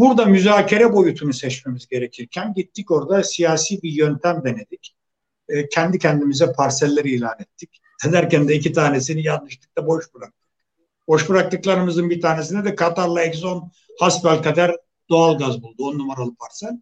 [0.00, 4.96] Burada müzakere boyutunu seçmemiz gerekirken gittik orada siyasi bir yöntem denedik.
[5.48, 7.80] E, kendi kendimize parselleri ilan ettik.
[8.08, 10.48] Ederken de iki tanesini yanlışlıkla boş bıraktık.
[11.08, 14.76] Boş bıraktıklarımızın bir tanesine de Katar'la Exxon hasbelkader
[15.08, 15.88] doğal gaz buldu.
[15.88, 16.80] On numaralı parsel.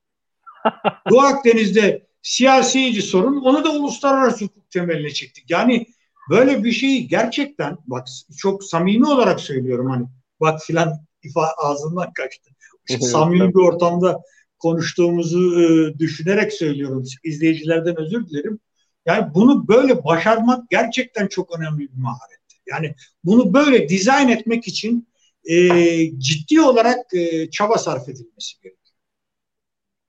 [1.10, 5.50] Doğu Akdeniz'de siyasici sorun onu da uluslararası hukuk temeline çektik.
[5.50, 5.86] Yani
[6.30, 10.06] böyle bir şeyi gerçekten bak çok samimi olarak söylüyorum hani
[10.40, 12.50] bak filan ifa ağzından kaçtı.
[12.88, 14.22] Samimi bir ortamda
[14.58, 17.04] konuştuğumuzu e, düşünerek söylüyorum.
[17.24, 18.60] İzleyicilerden özür dilerim.
[19.06, 22.38] Yani bunu böyle başarmak gerçekten çok önemli bir maharet.
[22.66, 25.08] Yani bunu böyle dizayn etmek için
[25.44, 28.96] e, ciddi olarak e, çaba sarf edilmesi gerekiyor.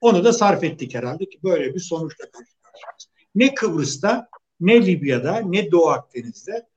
[0.02, 3.08] Onu da sarf ettik herhalde ki böyle bir sonuçla karşı karşıyayız.
[3.36, 6.68] Ne Kıbrıs'ta, ne Libya'da, ne Doğu Akdeniz'de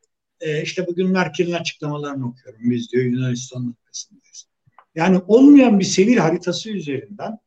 [0.40, 2.60] e, işte bugün Merkel'in açıklamalarını okuyorum.
[2.62, 4.51] Biz diyor Yunanistan'ın arkasındayız.
[4.94, 7.38] Yani olmayan bir seyir haritası üzerinden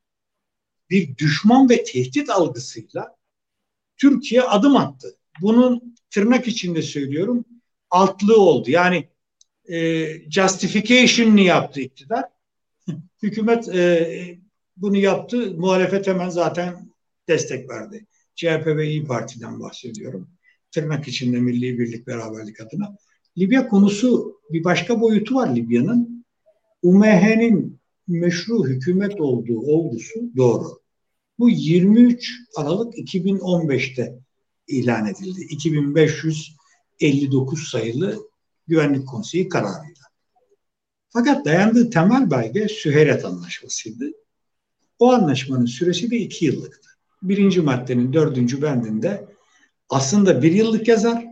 [0.89, 3.15] bir düşman ve tehdit algısıyla
[3.97, 5.17] Türkiye adım attı.
[5.41, 7.45] Bunun tırnak içinde söylüyorum
[7.89, 8.71] altlığı oldu.
[8.71, 9.07] Yani
[9.69, 12.25] e, justification'ını yaptı iktidar.
[13.23, 14.39] Hükümet e,
[14.77, 15.53] bunu yaptı.
[15.57, 16.89] Muhalefet hemen zaten
[17.27, 18.05] destek verdi.
[18.35, 20.29] CHP ve İyi Parti'den bahsediyorum.
[20.71, 22.97] Tırnak içinde milli birlik beraberlik adına.
[23.37, 26.14] Libya konusu bir başka boyutu var Libya'nın.
[26.85, 30.79] UMH'nin meşru hükümet olduğu olgusu doğru.
[31.39, 34.15] Bu 23 Aralık 2015'te
[34.67, 35.41] ilan edildi.
[35.41, 38.27] 2559 sayılı
[38.67, 40.05] Güvenlik Konseyi kararıyla.
[41.09, 44.11] Fakat dayandığı temel belge Süheyret Anlaşması'ydı.
[44.99, 46.89] O anlaşmanın süresi de iki yıllıktı.
[47.21, 49.27] Birinci maddenin dördüncü bendinde
[49.89, 51.25] aslında bir yıllık yazar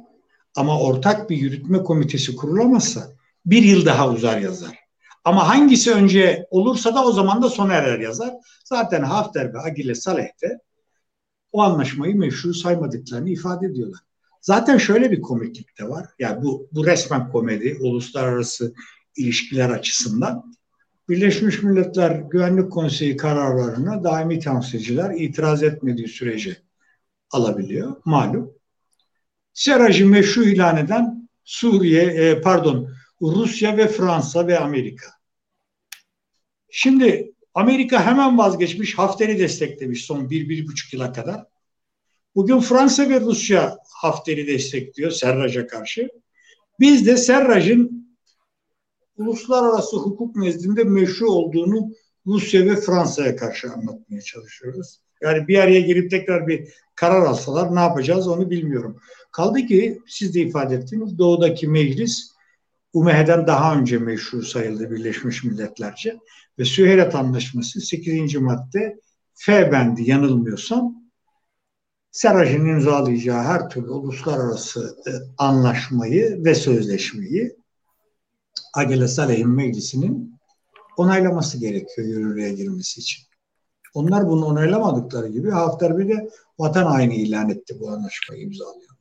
[0.55, 3.13] ama ortak bir yürütme komitesi kurulamazsa
[3.45, 4.82] bir yıl daha uzar yazar.
[5.23, 8.33] Ama hangisi önce olursa da o zaman da sona erer yazar.
[8.65, 10.59] Zaten Hafter ve Agile Saleh de
[11.51, 13.99] o anlaşmayı meşru saymadıklarını ifade ediyorlar.
[14.41, 16.05] Zaten şöyle bir komiklik de var.
[16.19, 18.73] Yani bu, bu resmen komedi, uluslararası
[19.15, 20.53] ilişkiler açısından.
[21.09, 26.57] Birleşmiş Milletler Güvenlik Konseyi kararlarına daimi temsilciler itiraz etmediği sürece
[27.31, 27.95] alabiliyor.
[28.05, 28.51] Malum.
[29.53, 32.89] Seraj'ı meşru ilan eden Suriye, e, pardon
[33.31, 35.07] Rusya ve Fransa ve Amerika.
[36.71, 41.45] Şimdi Amerika hemen vazgeçmiş, Hafter'i desteklemiş son bir, bir buçuk yıla kadar.
[42.35, 46.09] Bugün Fransa ve Rusya Hafter'i destekliyor Serraj'a karşı.
[46.79, 48.07] Biz de Serraj'ın
[49.17, 51.91] uluslararası hukuk nezdinde meşru olduğunu
[52.27, 54.99] Rusya ve Fransa'ya karşı anlatmaya çalışıyoruz.
[55.21, 58.99] Yani bir araya girip tekrar bir karar alsalar ne yapacağız onu bilmiyorum.
[59.31, 62.32] Kaldı ki siz de ifade ettiniz doğudaki meclis
[62.93, 66.17] UMEH'den daha önce meşru sayıldı Birleşmiş Milletlerce
[66.59, 68.35] ve Süheyret Anlaşması 8.
[68.35, 68.99] madde
[69.33, 71.03] F bendi yanılmıyorsam
[72.11, 77.55] Seraj'ın imzalayacağı her türlü uluslararası e, anlaşmayı ve sözleşmeyi
[78.73, 80.39] Agile Saleh'in meclisinin
[80.97, 83.23] onaylaması gerekiyor yürürlüğe girmesi için.
[83.93, 86.29] Onlar bunu onaylamadıkları gibi Hafter bir de
[86.59, 88.92] vatan haini ilan etti bu anlaşmayı imzalıyor.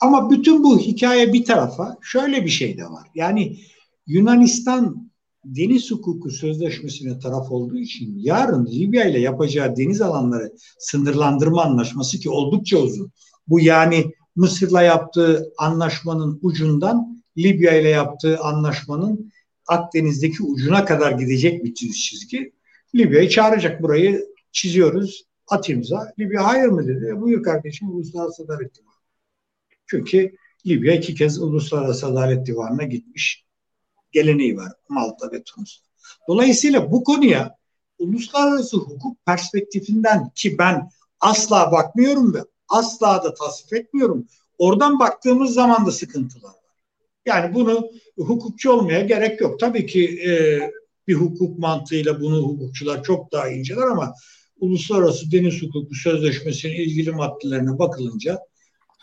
[0.00, 3.08] Ama bütün bu hikaye bir tarafa şöyle bir şey de var.
[3.14, 3.58] Yani
[4.06, 5.10] Yunanistan
[5.44, 12.30] deniz hukuku sözleşmesine taraf olduğu için yarın Libya ile yapacağı deniz alanları sınırlandırma anlaşması ki
[12.30, 13.12] oldukça uzun.
[13.48, 19.32] Bu yani Mısır'la yaptığı anlaşmanın ucundan Libya ile yaptığı anlaşmanın
[19.66, 22.52] Akdeniz'deki ucuna kadar gidecek bir çizgi.
[22.94, 25.24] Libya'yı çağıracak burayı çiziyoruz.
[25.48, 26.12] At imza.
[26.18, 27.20] Libya hayır mı dedi.
[27.20, 28.95] Buyur kardeşim uluslararası adalet divanı.
[29.86, 33.44] Çünkü Libya iki kez uluslararası adalet divanına gitmiş
[34.12, 35.80] geleneği var Malta ve Tunus.
[36.28, 37.56] Dolayısıyla bu konuya
[37.98, 44.26] uluslararası hukuk perspektifinden ki ben asla bakmıyorum ve asla da tasvip etmiyorum.
[44.58, 46.54] Oradan baktığımız zaman da sıkıntılar var.
[47.26, 49.60] Yani bunu hukukçu olmaya gerek yok.
[49.60, 50.60] Tabii ki e,
[51.08, 54.14] bir hukuk mantığıyla bunu hukukçular çok daha inceler ama
[54.60, 58.38] Uluslararası Deniz Hukuku Sözleşmesi'nin ilgili maddelerine bakılınca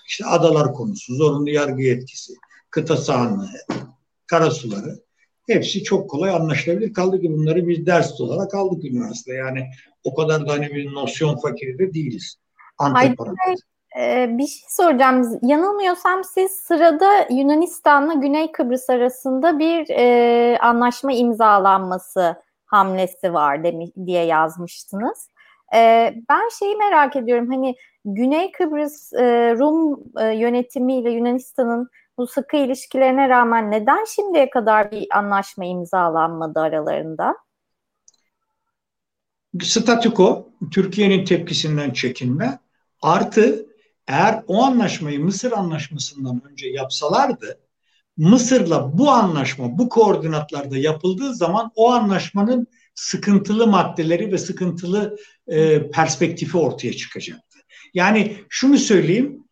[0.05, 2.33] işte adalar konusu, zorunlu yargı yetkisi,
[2.69, 3.49] kıta sahanlığı,
[4.27, 5.03] karasuları
[5.47, 6.93] hepsi çok kolay anlaşılabilir.
[6.93, 9.35] Kaldı ki bunları biz ders olarak aldık üniversitede.
[9.35, 9.67] Yani
[10.03, 12.35] o kadar da hani bir nosyon fakiri de değiliz.
[12.77, 13.59] Hayır,
[13.99, 15.39] e, bir şey soracağım.
[15.41, 22.35] Yanılmıyorsam siz sırada Yunanistan'la Güney Kıbrıs arasında bir e, anlaşma imzalanması
[22.65, 25.27] hamlesi var demi, diye yazmıştınız.
[25.75, 27.51] E, ben şeyi merak ediyorum.
[27.51, 34.91] Hani Güney Kıbrıs e, Rum e, yönetimiyle Yunanistan'ın bu sıkı ilişkilerine rağmen neden şimdiye kadar
[34.91, 37.35] bir anlaşma imzalanmadı aralarında?
[39.61, 42.59] Statüko, Türkiye'nin tepkisinden çekinme,
[43.01, 43.65] artı
[44.07, 47.59] eğer o anlaşmayı Mısır anlaşmasından önce yapsalardı,
[48.17, 56.57] Mısır'la bu anlaşma bu koordinatlarda yapıldığı zaman o anlaşmanın sıkıntılı maddeleri ve sıkıntılı e, perspektifi
[56.57, 57.52] ortaya çıkacaktı.
[57.93, 59.43] Yani şunu söyleyeyim,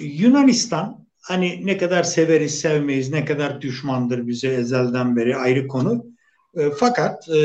[0.00, 6.06] Yunanistan hani ne kadar severiz sevmeyiz, ne kadar düşmandır bize ezelden beri ayrı konu.
[6.56, 7.40] E, fakat e,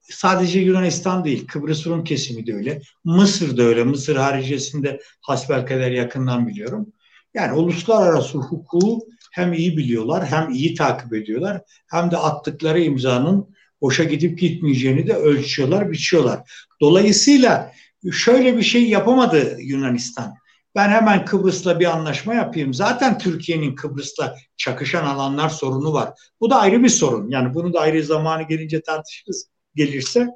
[0.00, 2.80] sadece Yunanistan değil, Kıbrıs Rum kesimi de öyle.
[3.04, 3.84] Mısır da öyle.
[3.84, 6.92] Mısır haricesinde hasbelkader yakından biliyorum.
[7.34, 14.04] Yani uluslararası hukuku hem iyi biliyorlar, hem iyi takip ediyorlar, hem de attıkları imzanın boşa
[14.04, 16.40] gidip gitmeyeceğini de ölçüyorlar, biçiyorlar.
[16.80, 17.72] Dolayısıyla
[18.12, 20.34] şöyle bir şey yapamadı Yunanistan
[20.74, 22.74] ben hemen Kıbrıs'la bir anlaşma yapayım.
[22.74, 26.12] Zaten Türkiye'nin Kıbrıs'la çakışan alanlar sorunu var.
[26.40, 27.30] Bu da ayrı bir sorun.
[27.30, 30.28] Yani bunu da ayrı zamanı gelince tartışırız gelirse.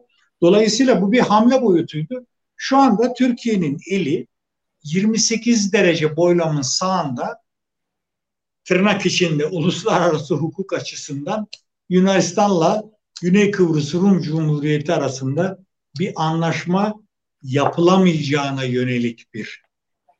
[0.42, 2.26] Dolayısıyla bu bir hamle boyutuydu.
[2.56, 4.26] Şu anda Türkiye'nin eli
[4.82, 7.42] 28 derece boylamın sağında
[8.64, 11.46] tırnak içinde uluslararası hukuk açısından
[11.88, 12.84] Yunanistan'la
[13.22, 15.58] Güney Kıbrıs Rum Cumhuriyeti arasında
[15.98, 16.94] bir anlaşma
[17.42, 19.62] yapılamayacağına yönelik bir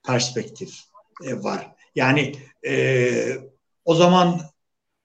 [0.07, 0.75] perspektif
[1.25, 1.73] e, var.
[1.95, 2.33] Yani
[2.67, 3.13] e,
[3.85, 4.41] o zaman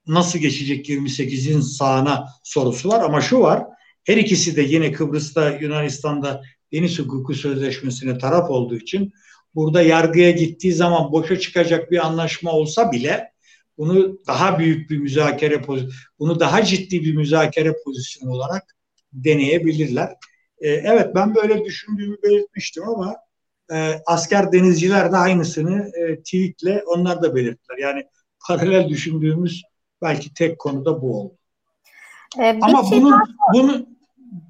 [0.07, 3.63] nasıl geçecek 28'in sağına sorusu var ama şu var.
[4.03, 6.41] Her ikisi de yine Kıbrıs'ta Yunanistan'da
[6.73, 9.13] Deniz Hukuku Sözleşmesi'ne taraf olduğu için
[9.55, 13.33] burada yargıya gittiği zaman boşa çıkacak bir anlaşma olsa bile
[13.77, 15.61] bunu daha büyük bir müzakere
[16.19, 18.75] bunu daha ciddi bir müzakere pozisyonu olarak
[19.13, 20.09] deneyebilirler.
[20.59, 23.15] E, evet ben böyle düşündüğümü belirtmiştim ama
[23.73, 27.77] e, asker denizciler de aynısını e, tweetle onlar da belirttiler.
[27.77, 28.03] Yani
[28.47, 29.63] paralel düşündüğümüz
[30.01, 31.37] belki tek konuda bu oldu.
[32.39, 33.23] Ee, Ama şey bunun, daha...
[33.53, 33.93] bunun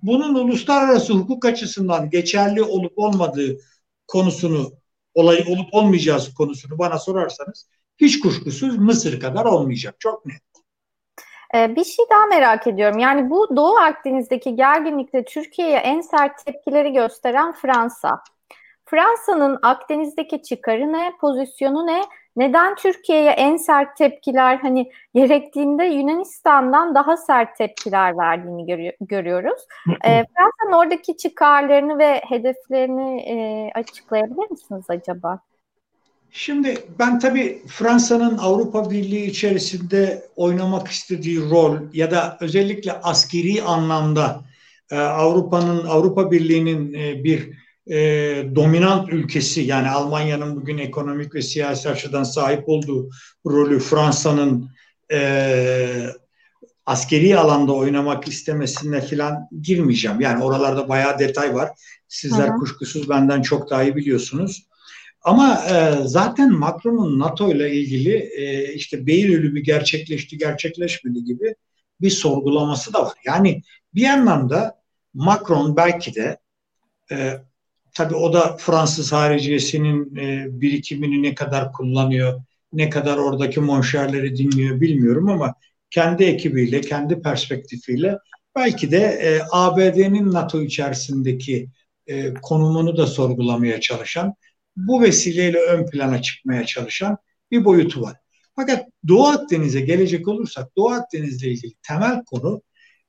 [0.03, 3.57] bunun uluslararası hukuk açısından geçerli olup olmadığı
[4.07, 4.73] konusunu
[5.13, 9.95] olay olup olmayacağı konusunu bana sorarsanız hiç kuşkusuz Mısır kadar olmayacak.
[9.99, 10.41] Çok net.
[11.55, 12.99] Ee, bir şey daha merak ediyorum.
[12.99, 18.23] Yani bu Doğu Akdeniz'deki gerginlikte Türkiye'ye en sert tepkileri gösteren Fransa.
[18.85, 22.01] Fransa'nın Akdeniz'deki çıkarı ne, pozisyonu ne?
[22.35, 29.61] Neden Türkiye'ye en sert tepkiler hani gerektiğinde Yunanistan'dan daha sert tepkiler verdiğini görü- görüyoruz.
[29.89, 35.39] e, Fransa'nın oradaki çıkarlarını ve hedeflerini e, açıklayabilir misiniz acaba?
[36.35, 44.41] Şimdi ben tabii Fransa'nın Avrupa Birliği içerisinde oynamak istediği rol ya da özellikle askeri anlamda
[44.91, 47.49] e, Avrupa'nın Avrupa Birliği'nin e, bir
[47.87, 47.97] e,
[48.55, 53.09] dominant ülkesi yani Almanya'nın bugün ekonomik ve siyasi açıdan sahip olduğu
[53.45, 54.69] rolü Fransa'nın
[56.85, 60.21] askeri alanda oynamak istemesine falan girmeyeceğim.
[60.21, 61.71] Yani oralarda bayağı detay var.
[62.07, 62.57] Sizler Hı-hı.
[62.57, 64.67] kuşkusuz benden çok daha iyi biliyorsunuz.
[65.23, 71.55] Ama e, zaten Macron'un NATO ile ilgili e, işte beyin ölümü gerçekleşti gerçekleşmedi gibi
[72.01, 73.17] bir sorgulaması da var.
[73.25, 73.61] Yani
[73.95, 74.81] bir anlamda
[75.13, 76.37] Macron belki de
[77.11, 77.33] e,
[77.93, 82.41] Tabii o da Fransız hariciyesinin e, birikimini ne kadar kullanıyor,
[82.73, 85.53] ne kadar oradaki monşerleri dinliyor bilmiyorum ama
[85.89, 88.17] kendi ekibiyle, kendi perspektifiyle
[88.55, 91.69] belki de e, ABD'nin NATO içerisindeki
[92.07, 94.33] e, konumunu da sorgulamaya çalışan,
[94.75, 97.17] bu vesileyle ön plana çıkmaya çalışan
[97.51, 98.17] bir boyutu var.
[98.55, 102.61] Fakat Doğu Akdeniz'e gelecek olursak Doğu Akdeniz'le ilgili temel konu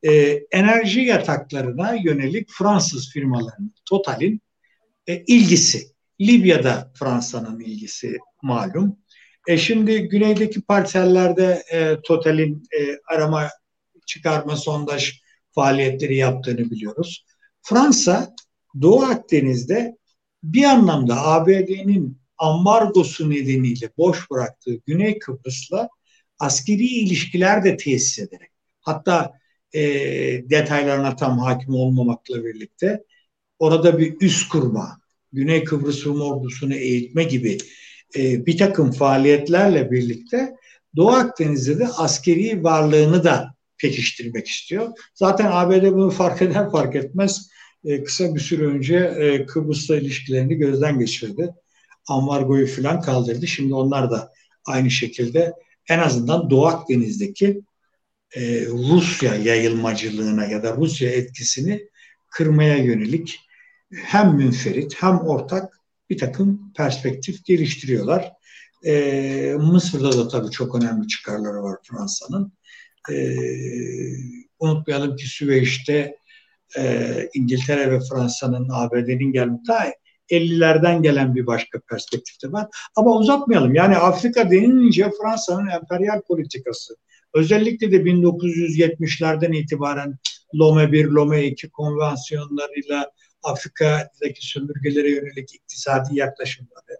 [0.02, 0.12] e,
[0.52, 4.40] enerji yataklarına yönelik Fransız firmalarının, Total'in
[5.06, 5.94] e, ilgisi.
[6.20, 8.96] Libya'da Fransa'nın ilgisi malum.
[9.48, 13.50] E şimdi güneydeki parsellerde e, Total'in e, arama
[14.06, 15.12] çıkarma sondaj
[15.54, 17.26] faaliyetleri yaptığını biliyoruz.
[17.62, 18.34] Fransa
[18.82, 19.96] Doğu Akdeniz'de
[20.44, 25.88] bir anlamda ABD'nin ambargosu nedeniyle boş bıraktığı Güney Kıbrıs'la
[26.38, 29.32] askeri ilişkiler de tesis ederek hatta
[29.72, 29.82] e,
[30.50, 33.04] detaylarına tam hakim olmamakla birlikte
[33.58, 35.00] orada bir üst kurma,
[35.32, 37.58] Güney Kıbrıs Rum ordusunu eğitme gibi
[38.16, 40.54] e, bir takım faaliyetlerle birlikte
[40.96, 44.88] Doğu Akdeniz'de de askeri varlığını da pekiştirmek istiyor.
[45.14, 47.48] Zaten ABD bunu fark eder fark etmez
[47.84, 51.50] e, kısa bir süre önce e, Kıbrıs'la ilişkilerini gözden geçirdi.
[52.08, 53.46] Ambargoyu falan kaldırdı.
[53.46, 54.32] Şimdi onlar da
[54.66, 55.52] aynı şekilde
[55.88, 57.60] en azından Doğu Akdeniz'deki
[58.36, 61.88] e, Rusya yayılmacılığına ya da Rusya etkisini
[62.30, 63.40] kırmaya yönelik
[63.92, 68.32] hem münferit hem ortak bir takım perspektif geliştiriyorlar.
[68.86, 72.52] E, Mısır'da da tabii çok önemli çıkarları var Fransa'nın.
[73.10, 73.36] E,
[74.58, 76.16] unutmayalım ki Süveyş'te
[76.78, 79.92] e, İngiltere ve Fransa'nın ABD'nin gelmiş ta
[80.30, 82.66] 50'lerden gelen bir başka perspektifte var.
[82.96, 83.74] Ama uzatmayalım.
[83.74, 86.96] Yani Afrika denilince Fransa'nın emperyal politikası
[87.34, 90.18] özellikle de 1970'lerden itibaren
[90.54, 93.10] Lome 1, Lome 2 konvansiyonlarıyla
[93.42, 96.98] Afrika'daki sömürgelere yönelik iktisadi yaklaşımları,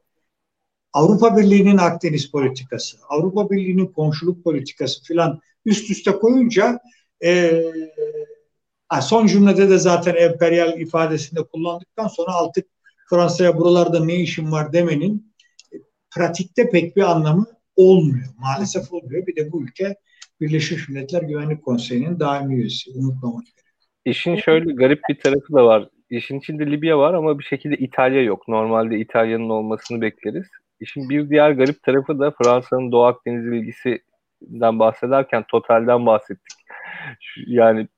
[0.93, 6.81] Avrupa Birliği'nin Akdeniz politikası, Avrupa Birliği'nin komşuluk politikası filan üst üste koyunca
[7.25, 7.63] e,
[9.03, 12.67] son cümlede de zaten emperyal ifadesinde kullandıktan sonra artık
[13.11, 15.35] Fransa'ya buralarda ne işim var demenin
[15.73, 15.77] e,
[16.17, 18.27] pratikte pek bir anlamı olmuyor.
[18.39, 19.27] Maalesef olmuyor.
[19.27, 19.97] Bir de bu ülke
[20.41, 22.91] Birleşmiş Milletler Güvenlik Konseyi'nin daimi üyesi.
[22.91, 23.65] Unutmamak gerekiyor.
[24.05, 28.23] İşin şöyle garip bir tarafı da var işin içinde Libya var ama bir şekilde İtalya
[28.23, 28.49] yok.
[28.49, 30.47] Normalde İtalya'nın olmasını bekleriz.
[30.81, 36.53] İşin bir diğer garip tarafı da Fransa'nın Doğu Akdeniz ilgisinden bahsederken Total'den bahsettik.
[37.47, 37.89] Yani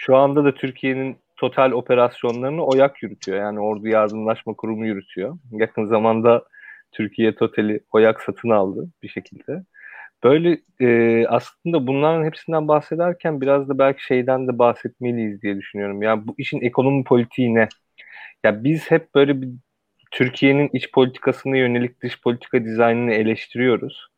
[0.00, 3.38] şu anda da Türkiye'nin Total operasyonlarını OYAK yürütüyor.
[3.38, 5.38] Yani Ordu Yardımlaşma Kurumu yürütüyor.
[5.52, 6.44] Yakın zamanda
[6.92, 9.64] Türkiye Total'i OYAK satın aldı bir şekilde.
[10.24, 16.02] Böyle e, aslında bunların hepsinden bahsederken biraz da belki şeyden de bahsetmeliyiz diye düşünüyorum.
[16.02, 17.68] Yani bu işin ekonomi politiği ne?
[18.44, 19.48] Ya biz hep böyle bir
[20.10, 24.08] Türkiye'nin iç politikasına yönelik dış politika dizaynını eleştiriyoruz.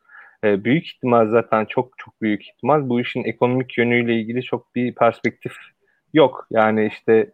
[0.44, 4.94] E, büyük ihtimal zaten çok çok büyük ihtimal bu işin ekonomik yönüyle ilgili çok bir
[4.94, 5.52] perspektif
[6.12, 6.46] yok.
[6.50, 7.30] Yani işte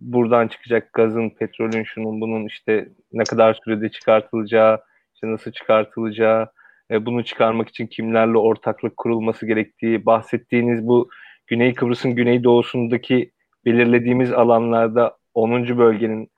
[0.00, 4.80] buradan çıkacak gazın, petrolün, şunun bunun işte ne kadar sürede çıkartılacağı,
[5.14, 6.50] işte nasıl çıkartılacağı,
[6.90, 11.10] e, bunu çıkarmak için kimlerle ortaklık kurulması gerektiği, bahsettiğiniz bu
[11.46, 13.30] Güney Kıbrıs'ın güneydoğusundaki
[13.64, 15.78] belirlediğimiz alanlarda 10.
[15.78, 16.30] bölgenin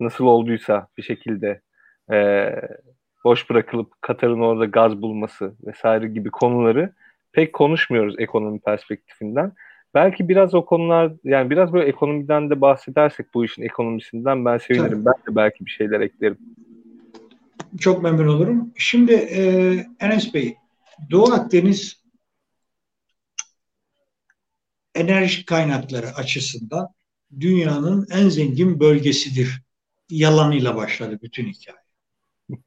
[0.00, 1.60] nasıl olduysa bir şekilde
[2.12, 2.48] e,
[3.24, 6.92] boş bırakılıp Katar'ın orada gaz bulması vesaire gibi konuları
[7.32, 9.52] pek konuşmuyoruz ekonomi perspektifinden.
[9.96, 15.04] Belki biraz o konular yani biraz böyle ekonomiden de bahsedersek bu işin ekonomisinden ben sevinirim.
[15.04, 15.06] Tabii.
[15.06, 16.38] Ben de belki bir şeyler eklerim.
[17.78, 18.72] Çok memnun olurum.
[18.76, 19.40] Şimdi e,
[20.00, 20.56] Enes Bey,
[21.10, 22.02] Doğu Akdeniz
[24.94, 26.88] enerji kaynakları açısından
[27.40, 29.62] dünyanın en zengin bölgesidir.
[30.10, 31.78] Yalanıyla başladı bütün hikaye.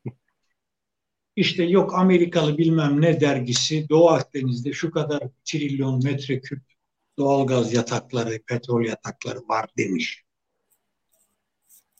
[1.35, 6.78] İşte yok Amerikalı bilmem ne dergisi Doğu Akdeniz'de şu kadar trilyon metreküp
[7.19, 10.23] doğalgaz yatakları, petrol yatakları var demiş.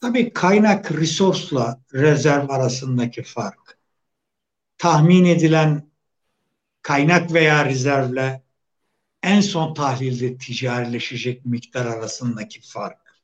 [0.01, 3.80] Tabii kaynak resource'la rezerv arasındaki fark,
[4.78, 5.91] tahmin edilen
[6.82, 8.43] kaynak veya rezervle
[9.24, 13.22] en son tahlilde ticarileşecek miktar arasındaki fark.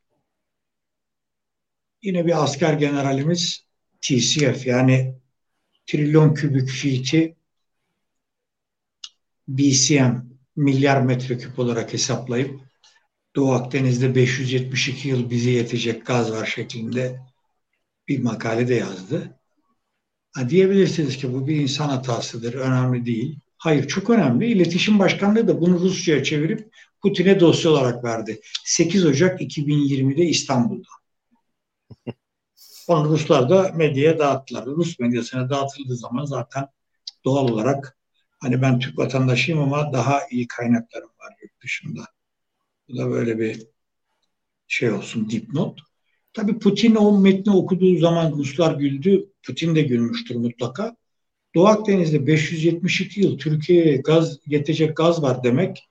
[2.02, 3.66] Yine bir asker generalimiz
[4.02, 5.16] TCF yani
[5.86, 7.36] trilyon kübük feet'i
[9.48, 12.60] BCM milyar metreküp olarak hesaplayıp
[13.36, 17.20] Doğu Akdeniz'de 572 yıl bize yetecek gaz var şeklinde
[18.08, 19.40] bir makale de yazdı.
[20.36, 23.40] Ha diyebilirsiniz ki bu bir insan hatasıdır, önemli değil.
[23.58, 24.48] Hayır çok önemli.
[24.48, 28.42] İletişim Başkanlığı da bunu Rusça'ya çevirip Putin'e dosya olarak verdi.
[28.66, 30.88] 8 Ocak 2020'de İstanbul'da.
[32.88, 34.66] Onu Ruslar da medyaya dağıttılar.
[34.66, 36.68] Rus medyasına dağıtıldığı zaman zaten
[37.26, 37.98] doğal olarak
[38.40, 42.06] hani ben Türk vatandaşıyım ama daha iyi kaynaklarım var yurt dışında.
[42.90, 43.68] Bu da böyle bir
[44.68, 45.80] şey olsun dipnot.
[46.34, 49.26] Tabii Putin o metni okuduğu zaman Ruslar güldü.
[49.44, 50.96] Putin de gülmüştür mutlaka.
[51.56, 55.84] Doğu Akdeniz'de 572 yıl Türkiye'ye gaz yetecek gaz var demek.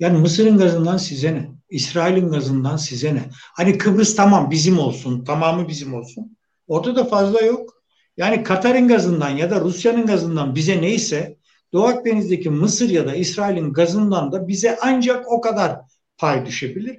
[0.00, 1.48] Yani Mısır'ın gazından size ne?
[1.70, 3.22] İsrail'in gazından size ne?
[3.32, 6.36] Hani Kıbrıs tamam bizim olsun, tamamı bizim olsun.
[6.66, 7.82] Orada da fazla yok.
[8.16, 11.37] Yani Katar'ın gazından ya da Rusya'nın gazından bize neyse
[11.72, 15.80] Doğu Akdeniz'deki Mısır ya da İsrail'in gazından da bize ancak o kadar
[16.16, 16.98] pay düşebilir.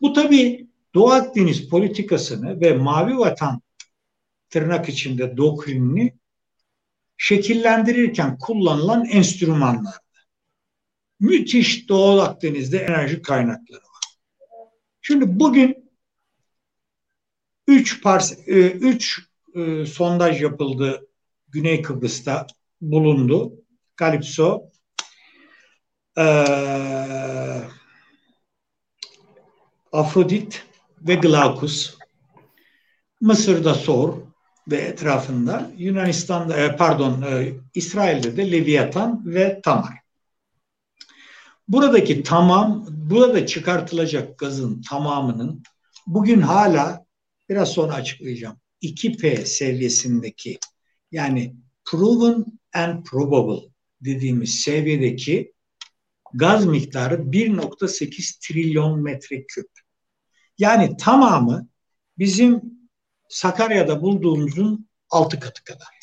[0.00, 3.62] Bu tabii Doğu Akdeniz politikasını ve mavi vatan
[4.50, 6.14] tırnak içinde doktrinini
[7.16, 10.00] şekillendirirken kullanılan enstrümanlardı.
[11.20, 14.18] Müthiş Doğu Akdeniz'de enerji kaynakları var.
[15.00, 15.90] Şimdi bugün
[17.66, 19.20] 3 pars 3
[19.54, 21.08] e, e, sondaj yapıldı
[21.48, 22.46] Güney Kıbrıs'ta
[22.80, 23.59] bulundu.
[24.00, 24.70] Kalipso
[26.18, 26.24] e,
[29.92, 30.64] Afrodit
[31.00, 31.94] ve Glaucus
[33.20, 34.18] Mısır'da Sor
[34.68, 39.98] ve etrafında Yunanistan'da e, pardon e, İsrail'de de Leviathan ve Tamar.
[41.68, 45.62] Buradaki tamam, burada çıkartılacak gazın tamamının
[46.06, 47.06] bugün hala
[47.48, 48.56] biraz sonra açıklayacağım.
[48.82, 50.58] 2P seviyesindeki
[51.12, 52.44] yani proven
[52.74, 53.69] and probable
[54.00, 55.52] dediğimiz seviyedeki
[56.34, 59.70] gaz miktarı 1.8 trilyon metreküp.
[60.58, 61.68] Yani tamamı
[62.18, 62.62] bizim
[63.28, 66.00] Sakarya'da bulduğumuzun altı katı kadar.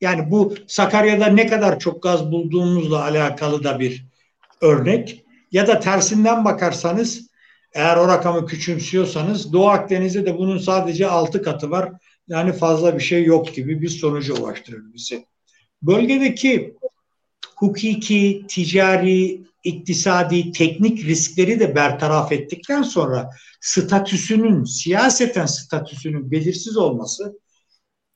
[0.00, 4.06] Yani bu Sakarya'da ne kadar çok gaz bulduğumuzla alakalı da bir
[4.60, 5.24] örnek.
[5.52, 7.30] Ya da tersinden bakarsanız
[7.74, 11.92] eğer o rakamı küçümsüyorsanız Doğu Akdeniz'de de bunun sadece altı katı var.
[12.28, 15.26] Yani fazla bir şey yok gibi bir sonuca ulaştırır bizi.
[15.82, 16.74] Bölgedeki
[17.56, 27.38] hukuki, ticari, iktisadi, teknik riskleri de bertaraf ettikten sonra statüsünün, siyaseten statüsünün belirsiz olması,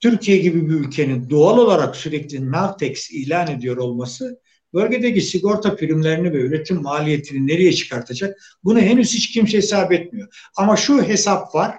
[0.01, 4.41] Türkiye gibi bir ülkenin doğal olarak sürekli Navtex ilan ediyor olması,
[4.75, 8.39] bölgedeki sigorta primlerini ve üretim maliyetini nereye çıkartacak?
[8.65, 10.51] Bunu henüz hiç kimse hesap etmiyor.
[10.57, 11.79] Ama şu hesap var,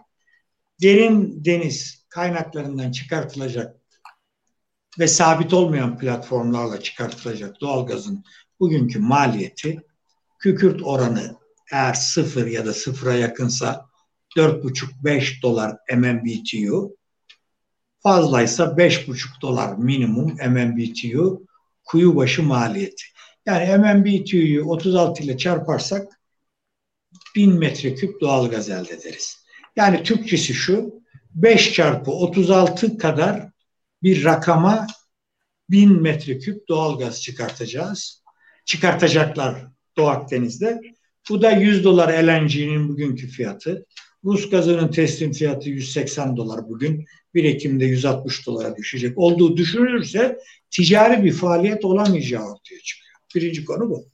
[0.81, 3.82] derin deniz kaynaklarından çıkartılacak
[4.99, 8.23] ve sabit olmayan platformlarla çıkartılacak doğalgazın
[8.59, 9.81] bugünkü maliyeti
[10.39, 11.35] kükürt oranı
[11.71, 13.85] eğer sıfır ya da sıfıra yakınsa
[14.37, 16.97] 4,5-5 dolar MMBTU
[17.99, 21.45] fazlaysa 5,5 dolar minimum MMBTU
[21.83, 23.03] kuyu başı maliyeti.
[23.45, 26.19] Yani MMBTU'yu 36 ile çarparsak
[27.35, 29.43] 1000 metreküp doğalgaz elde ederiz.
[29.75, 30.93] Yani Türkçesi şu
[31.35, 33.52] 5 çarpı 36 kadar
[34.03, 34.87] bir rakama
[35.69, 38.23] 1000 metreküp doğalgaz çıkartacağız.
[38.65, 40.81] Çıkartacaklar Doğu Akdeniz'de.
[41.29, 43.85] Bu da 100 dolar LNG'nin bugünkü fiyatı.
[44.25, 47.05] Rus gazının teslim fiyatı 180 dolar bugün.
[47.33, 49.17] 1 Ekim'de 160 dolara düşecek.
[49.17, 50.39] Olduğu düşünülürse
[50.71, 53.13] ticari bir faaliyet olamayacağı ortaya çıkıyor.
[53.35, 54.05] Birinci konu bu.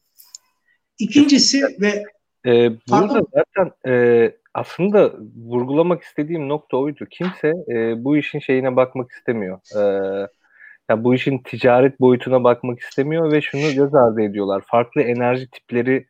[1.00, 2.04] İkincisi ve
[2.46, 2.52] e,
[2.90, 3.92] burada zaten e,
[4.60, 7.06] aslında vurgulamak istediğim nokta oydu.
[7.12, 9.60] Kimse e, bu işin şeyine bakmak istemiyor.
[9.76, 9.82] E,
[10.90, 14.64] yani bu işin ticaret boyutuna bakmak istemiyor ve şunu göz ardı ediyorlar.
[14.68, 16.06] Farklı enerji tipleri,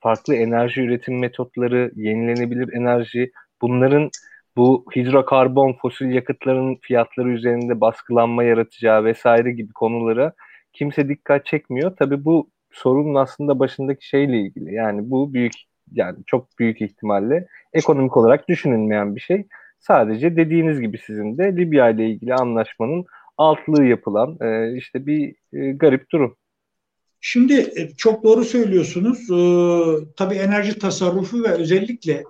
[0.00, 3.30] farklı enerji üretim metotları, yenilenebilir enerji,
[3.62, 4.10] bunların
[4.56, 10.32] bu hidrokarbon, fosil yakıtların fiyatları üzerinde baskılanma yaratacağı vesaire gibi konulara
[10.72, 11.96] kimse dikkat çekmiyor.
[11.96, 14.74] Tabii bu sorunun aslında başındaki şeyle ilgili.
[14.74, 15.52] Yani bu büyük
[15.96, 19.46] yani çok büyük ihtimalle ekonomik olarak düşünülmeyen bir şey.
[19.78, 23.04] Sadece dediğiniz gibi sizin de Libya ile ilgili anlaşmanın
[23.38, 26.36] altlığı yapılan e, işte bir e, garip durum.
[27.20, 29.30] Şimdi e, çok doğru söylüyorsunuz.
[29.30, 32.24] Ee, tabii enerji tasarrufu ve özellikle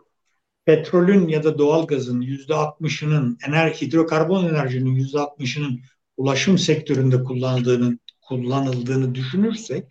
[0.64, 5.80] petrolün ya da doğalgazın yüzde altmışının enerji, hidrokarbon enerjinin yüzde altmışının
[6.16, 7.98] ulaşım sektöründe kullanıldığını
[8.28, 9.84] kullanıldığını düşünürsek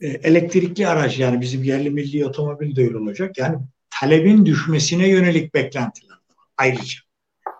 [0.00, 3.38] elektrikli araç yani bizim yerli milli otomobil de olacak.
[3.38, 3.58] Yani
[3.90, 6.16] talebin düşmesine yönelik beklentiler
[6.56, 6.98] ayrıca.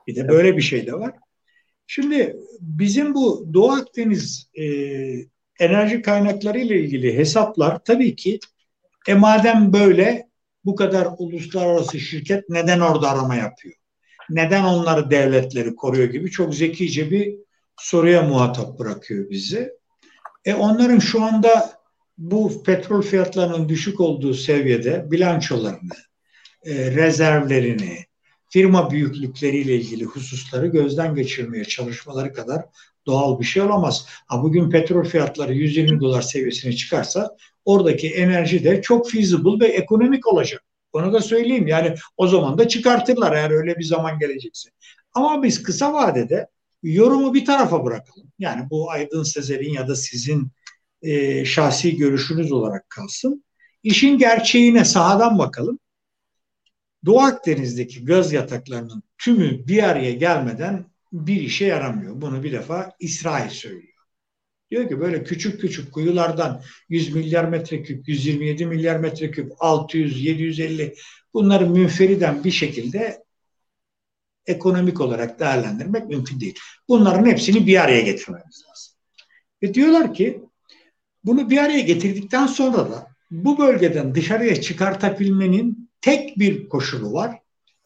[0.07, 1.15] Bir de böyle bir şey de var.
[1.87, 4.65] Şimdi bizim bu Doğu Akdeniz e,
[5.61, 8.41] enerji kaynakları ile ilgili hesaplar tabii ki
[9.09, 10.29] e madem böyle
[10.65, 13.75] bu kadar uluslararası şirket neden orada arama yapıyor?
[14.31, 17.35] Neden onları devletleri koruyor gibi çok zekice bir
[17.77, 19.73] soruya muhatap bırakıyor bizi.
[20.45, 21.80] E onların şu anda
[22.21, 25.95] bu petrol fiyatlarının düşük olduğu seviyede bilançolarını,
[26.65, 27.99] e, rezervlerini,
[28.49, 32.65] firma büyüklükleriyle ilgili hususları gözden geçirmeye çalışmaları kadar
[33.07, 34.07] doğal bir şey olamaz.
[34.27, 40.27] Ha bugün petrol fiyatları 120 dolar seviyesine çıkarsa oradaki enerji de çok feasible ve ekonomik
[40.27, 40.65] olacak.
[40.93, 41.67] Onu da söyleyeyim.
[41.67, 44.71] Yani o zaman da çıkartırlar eğer öyle bir zaman gelecekse.
[45.13, 46.47] Ama biz kısa vadede
[46.83, 48.33] yorumu bir tarafa bırakalım.
[48.39, 50.53] Yani bu Aydın Sezer'in ya da sizin
[51.03, 53.45] e, şahsi görüşünüz olarak kalsın.
[53.83, 55.79] İşin gerçeğine sahadan bakalım.
[57.07, 62.21] Doğu Akdeniz'deki gaz yataklarının tümü bir araya gelmeden bir işe yaramıyor.
[62.21, 63.91] Bunu bir defa İsrail söylüyor.
[64.71, 70.95] Diyor ki böyle küçük küçük kuyulardan 100 milyar metreküp, 127 milyar metreküp, 600, 750
[71.35, 73.25] bunları münferiden bir şekilde
[74.47, 76.59] ekonomik olarak değerlendirmek mümkün değil.
[76.89, 78.95] Bunların hepsini bir araya getirmemiz lazım.
[79.63, 80.43] Ve diyorlar ki
[81.25, 87.39] bunu bir araya getirdikten sonra da bu bölgeden dışarıya çıkartabilmenin tek bir koşulu var.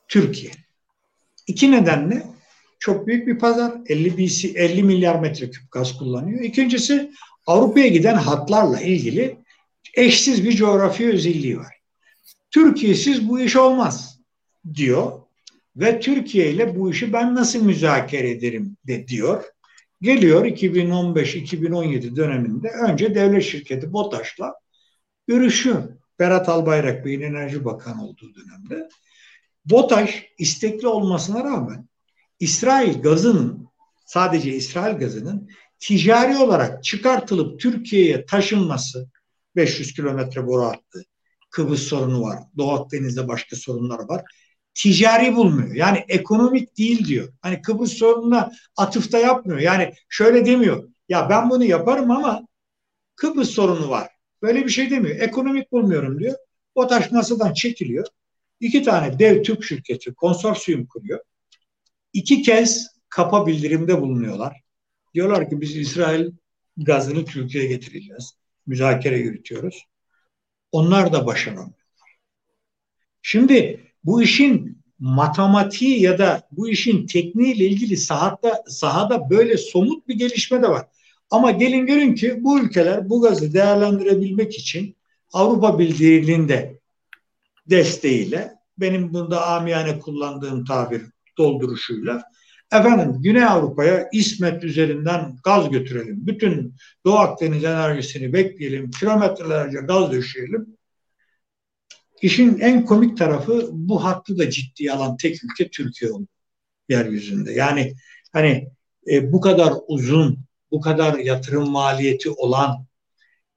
[0.09, 0.53] Türkiye.
[1.47, 2.27] İki nedenle
[2.79, 3.73] çok büyük bir pazar.
[3.89, 6.41] 50 BC 50 milyar metreküp gaz kullanıyor.
[6.41, 7.11] İkincisi
[7.47, 9.37] Avrupa'ya giden hatlarla ilgili
[9.95, 11.75] eşsiz bir coğrafi özelliği var.
[12.51, 14.21] Türkiye'siz bu iş olmaz
[14.75, 15.13] diyor
[15.77, 19.45] ve Türkiye ile bu işi ben nasıl müzakere ederim de diyor.
[20.01, 24.55] Geliyor 2015-2017 döneminde önce devlet şirketi BOTAŞ'la
[25.27, 25.83] görüşüyor.
[26.19, 28.89] Berat Albayrak Bey'in Enerji Bakanı olduğu dönemde.
[29.65, 31.89] BOTAŞ istekli olmasına rağmen
[32.41, 33.69] İsrail gazının
[34.07, 39.09] sadece İsrail gazının ticari olarak çıkartılıp Türkiye'ye taşınması
[39.57, 41.05] 500 kilometre boru attı.
[41.51, 42.39] Kıbrıs sorunu var.
[42.57, 44.23] Doğu Akdeniz'de başka sorunlar var.
[44.75, 45.75] Ticari bulmuyor.
[45.75, 47.33] Yani ekonomik değil diyor.
[47.43, 49.59] Hani Kıbrıs sorununa atıfta yapmıyor.
[49.59, 50.89] Yani şöyle demiyor.
[51.09, 52.47] Ya ben bunu yaparım ama
[53.17, 54.09] Kıbrıs sorunu var.
[54.43, 55.17] Böyle bir şey demiyor.
[55.21, 56.37] Ekonomik bulmuyorum diyor.
[56.75, 58.07] O taş masadan çekiliyor.
[58.61, 61.21] İki tane dev Türk şirketi konsorsiyum kuruyor
[62.15, 64.61] iki kez kapa bildirimde bulunuyorlar.
[65.15, 66.31] Diyorlar ki biz İsrail
[66.77, 68.35] gazını Türkiye'ye getireceğiz.
[68.67, 69.85] Müzakere yürütüyoruz.
[70.73, 71.85] Onlar da başaramıyorlar.
[73.23, 80.15] Şimdi bu işin matematiği ya da bu işin tekniğiyle ilgili sahada, sahada böyle somut bir
[80.15, 80.87] gelişme de var.
[81.31, 84.97] Ama gelin görün ki bu ülkeler bu gazı değerlendirebilmek için
[85.33, 86.81] Avrupa Birliği'nin de
[87.71, 91.03] desteğiyle benim bunda amiyane kullandığım tabir
[91.39, 92.23] dolduruşuyla
[92.73, 96.27] efendim Güney Avrupa'ya İsmet üzerinden gaz götürelim.
[96.27, 96.75] Bütün
[97.07, 98.91] Doğu Akdeniz enerjisini bekleyelim.
[98.91, 100.74] Kilometrelerce gaz döşeyelim.
[102.25, 106.27] İşin en komik tarafı bu hattı da ciddiye alan tek ülke Türkiye oldu
[106.89, 107.53] yeryüzünde.
[107.53, 107.95] Yani
[108.33, 108.69] hani
[109.11, 110.39] e, bu kadar uzun,
[110.71, 112.87] bu kadar yatırım maliyeti olan,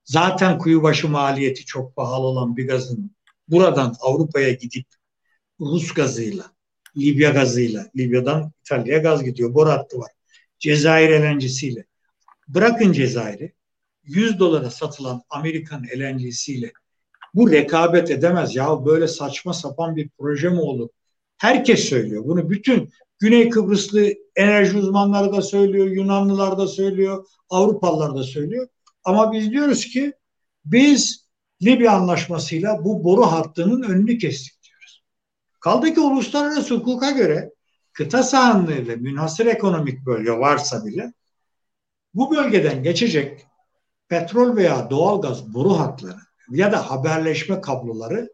[0.03, 3.15] zaten kuyubaşı maliyeti çok pahalı olan bir gazın
[3.47, 4.85] buradan Avrupa'ya gidip
[5.59, 6.51] Rus gazıyla
[6.97, 7.89] Libya gazıyla.
[7.97, 9.53] Libya'dan İtalya'ya gaz gidiyor.
[9.53, 10.11] Bor hattı var.
[10.59, 11.85] Cezayir elencisiyle.
[12.47, 13.53] Bırakın Cezayir'i
[14.03, 16.71] 100 dolara satılan Amerikan elencisiyle
[17.37, 18.55] bu rekabet edemez.
[18.55, 20.89] Ya böyle saçma sapan bir proje mi olur?
[21.37, 22.23] Herkes söylüyor.
[22.25, 28.67] Bunu bütün Güney Kıbrıslı enerji uzmanları da söylüyor, Yunanlılar da söylüyor, Avrupalılar da söylüyor.
[29.03, 30.13] Ama biz diyoruz ki
[30.65, 31.27] biz
[31.63, 35.03] Libya anlaşmasıyla bu boru hattının önünü kestik diyoruz.
[35.59, 37.51] Kaldı ki uluslararası hukuka göre
[37.93, 41.13] kıta sahanlığı ve münhasır ekonomik bölge varsa bile
[42.13, 43.47] bu bölgeden geçecek
[44.07, 48.29] petrol veya doğalgaz boru hatları ya da haberleşme kabloları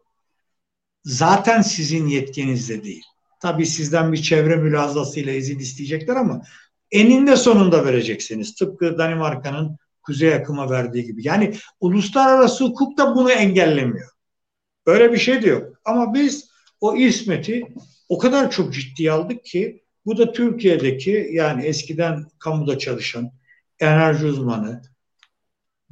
[1.04, 3.04] zaten sizin yetkinizde değil.
[3.40, 6.42] Tabii sizden bir çevre mülazasıyla izin isteyecekler ama
[6.90, 8.54] eninde sonunda vereceksiniz.
[8.54, 11.26] Tıpkı Danimarka'nın kuzey akıma verdiği gibi.
[11.26, 14.10] Yani uluslararası hukuk da bunu engellemiyor.
[14.86, 15.76] Böyle bir şey diyor.
[15.84, 16.50] Ama biz
[16.80, 17.62] o ismeti
[18.08, 23.30] o kadar çok ciddiye aldık ki bu da Türkiye'deki yani eskiden kamuda çalışan
[23.80, 24.82] enerji uzmanı,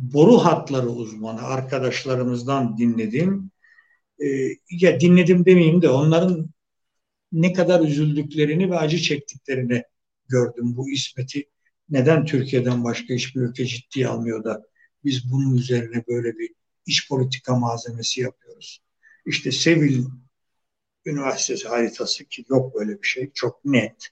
[0.03, 3.51] boru hatları uzmanı arkadaşlarımızdan dinlediğim
[4.23, 4.27] e,
[4.71, 6.51] ya dinledim demeyeyim de onların
[7.33, 9.83] ne kadar üzüldüklerini ve acı çektiklerini
[10.29, 10.77] gördüm.
[10.77, 11.49] Bu İsmet'i
[11.91, 14.63] neden Türkiye'den başka hiçbir ülke ciddiye almıyor da
[15.05, 16.51] biz bunun üzerine böyle bir
[16.87, 18.83] iç politika malzemesi yapıyoruz.
[19.27, 20.05] İşte Sevil
[21.07, 24.09] Üniversitesi haritası ki yok böyle bir şey çok net.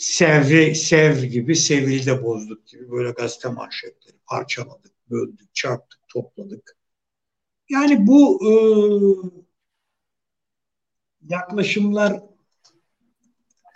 [0.00, 6.76] Sevri, sev gibi Sevil'de bozduk gibi böyle gazete manşetleri parçaladık, böldük, çarptık, topladık.
[7.70, 8.52] Yani bu e,
[11.28, 12.20] yaklaşımlar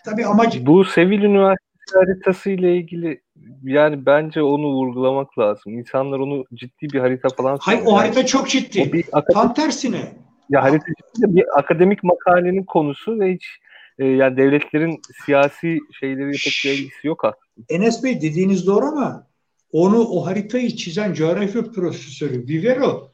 [0.05, 0.66] tabii amacı.
[0.66, 3.22] Bu Sevil Üniversitesi haritası ile ilgili
[3.62, 5.79] yani bence onu vurgulamak lazım.
[5.79, 8.89] İnsanlar onu ciddi bir harita falan Hayır o harita çok ciddi.
[8.89, 10.12] O bir akademik, Tam tersine.
[10.51, 13.61] Ya harita ciddi bir akademik makalenin konusu ve hiç
[13.99, 17.67] e, yani devletlerin siyasi şeyleri pek bir ilgisi yok aslında.
[17.69, 19.27] Enes Bey dediğiniz doğru ama
[19.73, 23.13] onu o haritayı çizen coğrafya profesörü Vivero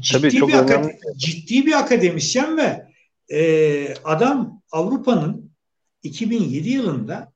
[0.00, 2.86] ciddi, Tabii, çok bir, akad- ciddi bir akademisyen ve
[3.36, 5.50] e, adam Avrupa'nın
[6.02, 7.32] 2007 yılında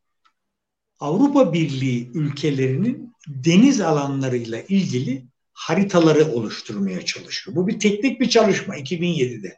[1.01, 7.57] Avrupa Birliği ülkelerinin deniz alanlarıyla ilgili haritaları oluşturmaya çalışıyor.
[7.57, 9.57] Bu bir teknik bir çalışma 2007'de.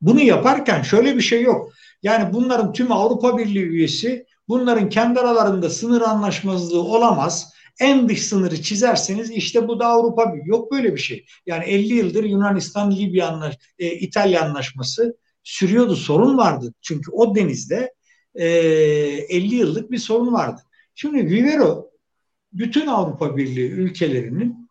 [0.00, 1.72] Bunu yaparken şöyle bir şey yok.
[2.06, 7.52] Yani bunların tüm Avrupa Birliği üyesi bunların kendi aralarında sınır anlaşmazlığı olamaz.
[7.80, 10.48] En dış sınırı çizerseniz işte bu da Avrupa Birliği.
[10.48, 11.26] Yok böyle bir şey.
[11.46, 15.96] Yani 50 yıldır Yunanistan, Libya, anlaş e, İtalya anlaşması sürüyordu.
[15.96, 16.74] Sorun vardı.
[16.82, 17.94] Çünkü o denizde
[18.34, 20.62] e, 50 yıllık bir sorun vardı.
[20.94, 21.90] Şimdi Vivero
[22.52, 24.68] bütün Avrupa Birliği ülkelerinin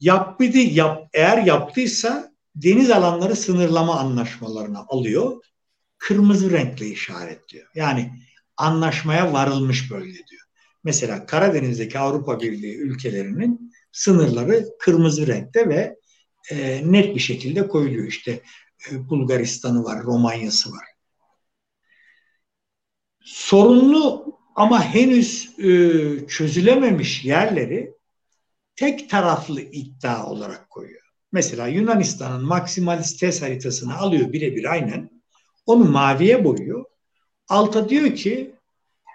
[0.00, 5.42] yapmadı, yap, eğer yaptıysa deniz alanları sınırlama anlaşmalarına alıyor.
[6.02, 7.66] Kırmızı renkle işaretliyor.
[7.74, 8.12] Yani
[8.56, 10.42] anlaşmaya varılmış bölge diyor.
[10.84, 15.96] Mesela Karadeniz'deki Avrupa Birliği ülkelerinin sınırları kırmızı renkte ve
[16.50, 18.06] e, net bir şekilde koyuluyor.
[18.06, 18.42] İşte
[18.90, 20.86] e, Bulgaristan'ı var, Romanya'sı var.
[23.24, 25.68] Sorunlu ama henüz e,
[26.28, 27.94] çözülememiş yerleri
[28.76, 31.02] tek taraflı iddia olarak koyuyor.
[31.32, 35.11] Mesela Yunanistan'ın maksimalist test haritasını alıyor birebir aynen.
[35.66, 36.84] Onu maviye boyuyor.
[37.48, 38.54] Alta diyor ki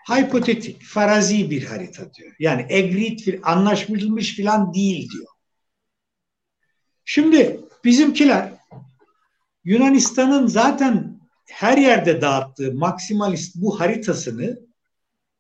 [0.10, 2.36] hipotetik, farazi bir harita diyor.
[2.40, 5.28] Yani agreed, anlaşılmış filan değil diyor.
[7.06, 8.54] Şimdi bizimkiler
[9.64, 14.60] Yunanistan'ın zaten her yerde dağıttığı maksimalist bu haritasını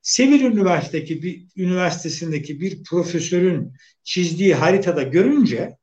[0.01, 5.78] Sevil Üniversitesi'ndeki bir, üniversitesindeki bir profesörün çizdiği haritada görünce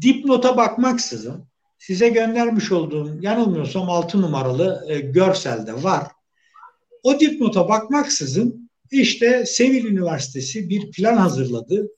[0.00, 1.48] dipnota bakmaksızın
[1.86, 6.06] size göndermiş olduğum yanılmıyorsam 6 numaralı e, görselde var.
[7.02, 11.88] O dipnota bakmaksızın işte Sevil Üniversitesi bir plan hazırladı.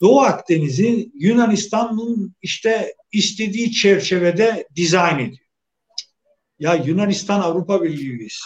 [0.00, 5.46] Doğu Akdeniz'i Yunanistan'ın işte istediği çerçevede dizayn ediyor.
[6.58, 8.44] Ya Yunanistan Avrupa Birliği üyesi.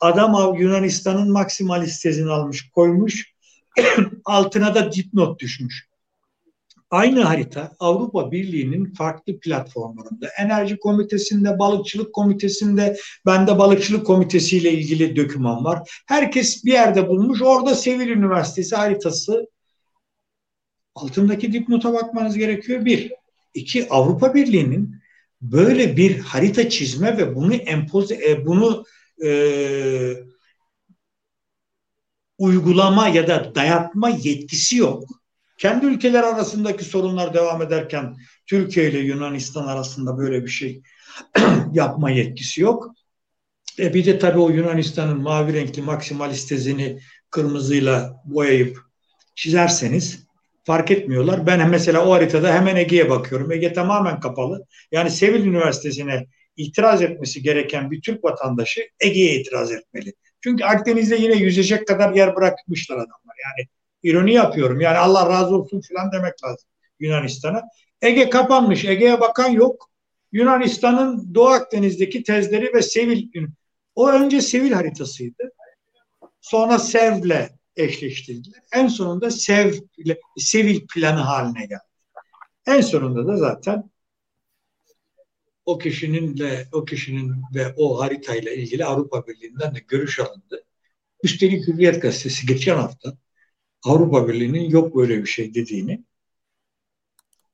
[0.00, 3.34] Adam Yunanistan'ın maksimalist tezini almış, koymuş.
[4.24, 5.89] altına da dipnot düşmüş.
[6.90, 15.64] Aynı harita Avrupa Birliği'nin farklı platformlarında, enerji komitesinde, balıkçılık komitesinde, bende balıkçılık komitesiyle ilgili döküman
[15.64, 16.02] var.
[16.06, 17.42] Herkes bir yerde bulmuş.
[17.42, 19.48] Orada Sevil Üniversitesi haritası
[20.94, 22.84] altındaki dipnota bakmanız gerekiyor.
[22.84, 23.12] Bir.
[23.54, 24.96] iki Avrupa Birliği'nin
[25.40, 28.84] böyle bir harita çizme ve bunu empoze, e, bunu
[29.24, 29.30] e,
[32.38, 35.19] uygulama ya da dayatma yetkisi yok.
[35.60, 40.82] Kendi ülkeler arasındaki sorunlar devam ederken Türkiye ile Yunanistan arasında böyle bir şey
[41.72, 42.94] yapma yetkisi yok.
[43.78, 47.00] E bir de tabii o Yunanistan'ın mavi renkli maksimalist tezini
[47.30, 48.78] kırmızıyla boyayıp
[49.34, 50.26] çizerseniz
[50.64, 51.46] fark etmiyorlar.
[51.46, 53.52] Ben mesela o haritada hemen Ege'ye bakıyorum.
[53.52, 54.66] Ege tamamen kapalı.
[54.92, 60.12] Yani Sevil Üniversitesi'ne itiraz etmesi gereken bir Türk vatandaşı Ege'ye itiraz etmeli.
[60.40, 63.36] Çünkü Akdeniz'de yine yüzecek kadar yer bırakmışlar adamlar.
[63.44, 63.68] Yani
[64.02, 64.80] ironi yapıyorum.
[64.80, 66.68] Yani Allah razı olsun falan demek lazım
[67.00, 67.62] Yunanistan'a.
[68.02, 68.84] Ege kapanmış.
[68.84, 69.90] Ege'ye bakan yok.
[70.32, 73.28] Yunanistan'ın Doğu Akdeniz'deki tezleri ve Sevil
[73.94, 75.52] o önce Sevil haritasıydı.
[76.40, 78.62] Sonra Sev'le eşleştirdiler.
[78.72, 79.74] En sonunda Sev
[80.36, 81.80] Sevil planı haline geldi.
[82.66, 83.90] En sonunda da zaten
[85.64, 90.64] o kişinin de o kişinin ve o haritayla ilgili Avrupa Birliği'nden de görüş alındı.
[91.24, 93.16] Üstelik Hürriyet Gazetesi geçen hafta
[93.84, 96.04] Avrupa Birliği'nin yok böyle bir şey dediğini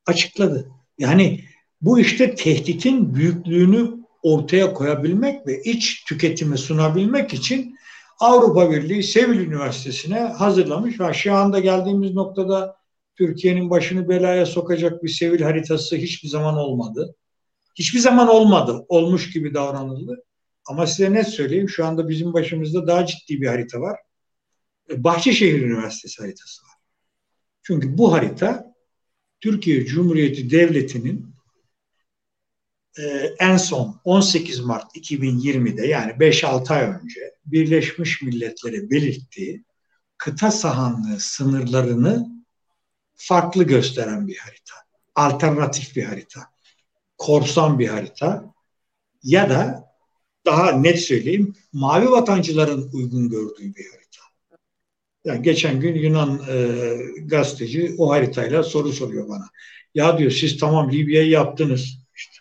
[0.06, 0.70] açıkladı.
[0.98, 1.40] Yani
[1.80, 7.76] bu işte tehditin büyüklüğünü ortaya koyabilmek ve iç tüketime sunabilmek için
[8.20, 12.76] Avrupa Birliği Sevil Üniversitesi'ne hazırlamış ve şu anda geldiğimiz noktada
[13.16, 17.14] Türkiye'nin başını belaya sokacak bir Sevil haritası hiçbir zaman olmadı.
[17.74, 18.84] Hiçbir zaman olmadı.
[18.88, 20.24] Olmuş gibi davranıldı.
[20.68, 23.98] Ama size net söyleyeyim şu anda bizim başımızda daha ciddi bir harita var.
[24.90, 26.72] Bahçeşehir Üniversitesi haritası var.
[27.62, 28.74] Çünkü bu harita
[29.40, 31.36] Türkiye Cumhuriyeti Devleti'nin
[32.98, 33.02] e,
[33.38, 39.64] en son 18 Mart 2020'de yani 5-6 ay önce Birleşmiş Milletler'e belirttiği
[40.18, 42.36] kıta sahanlığı sınırlarını
[43.14, 44.74] farklı gösteren bir harita.
[45.14, 46.40] Alternatif bir harita.
[47.18, 48.54] Korsan bir harita.
[49.22, 49.86] Ya da
[50.46, 54.05] daha net söyleyeyim mavi vatancıların uygun gördüğü bir harita.
[55.26, 56.76] Yani geçen gün Yunan e,
[57.24, 59.44] gazeteci o haritayla soru soruyor bana.
[59.94, 61.98] Ya diyor siz tamam Libya'yı yaptınız.
[62.16, 62.36] İşte.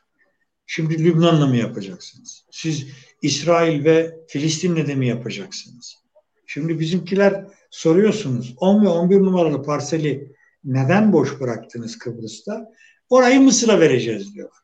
[0.68, 2.46] Şimdi Lübnan'la mı yapacaksınız?
[2.52, 2.88] Siz
[3.22, 5.96] İsrail ve Filistin'le de mi yapacaksınız?
[6.46, 10.32] Şimdi bizimkiler soruyorsunuz 10 ve 11 numaralı parseli
[10.64, 12.72] neden boş bıraktınız Kıbrıs'ta?
[13.10, 14.60] Orayı Mısır'a vereceğiz diyorlar.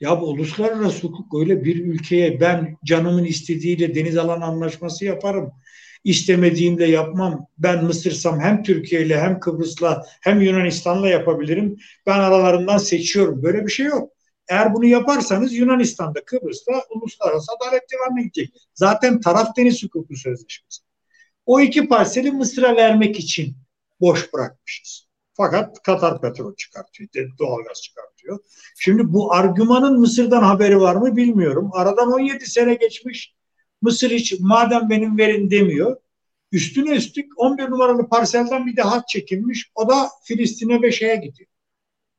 [0.00, 5.52] Ya bu uluslararası hukuk öyle bir ülkeye ben canımın istediğiyle deniz alan anlaşması yaparım
[6.08, 7.46] istemediğimde yapmam.
[7.58, 11.76] Ben Mısır'sam hem Türkiye ile hem Kıbrıs'la hem Yunanistan'la yapabilirim.
[12.06, 13.42] Ben aralarından seçiyorum.
[13.42, 14.12] Böyle bir şey yok.
[14.48, 18.54] Eğer bunu yaparsanız Yunanistan'da, Kıbrıs'ta uluslararası adalet devam edecek.
[18.74, 20.82] Zaten taraf deniz hukuku sözleşmesi.
[21.46, 23.56] O iki parseli Mısır'a vermek için
[24.00, 25.08] boş bırakmışız.
[25.34, 28.38] Fakat Katar petrol çıkartıyor, doğalgaz çıkartıyor.
[28.78, 31.70] Şimdi bu argümanın Mısır'dan haberi var mı bilmiyorum.
[31.72, 33.37] Aradan 17 sene geçmiş.
[33.82, 35.96] Mısır hiç madem benim verin demiyor.
[36.52, 39.70] Üstüne üstlük 11 numaralı parselden bir de hat çekilmiş.
[39.74, 41.48] O da Filistin'e ve şeye gidiyor.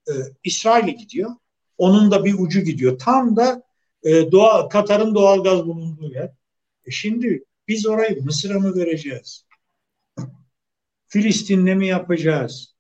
[0.10, 0.12] Ee,
[0.44, 1.32] İsrail'e gidiyor.
[1.78, 3.00] Onun da bir ucu gidiyor.
[3.00, 3.64] Tam da
[4.04, 6.32] e, doğa, Katar'ın doğal gaz bulunduğu yer.
[6.86, 9.46] E şimdi biz orayı Mısır'a mı vereceğiz?
[11.08, 12.76] Filistin'le mi yapacağız?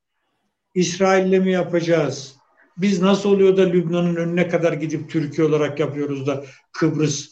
[0.75, 2.36] İsrail'le mi yapacağız?
[2.77, 7.30] Biz nasıl oluyor da Lübnan'ın önüne kadar gidip Türkiye olarak yapıyoruz da Kıbrıs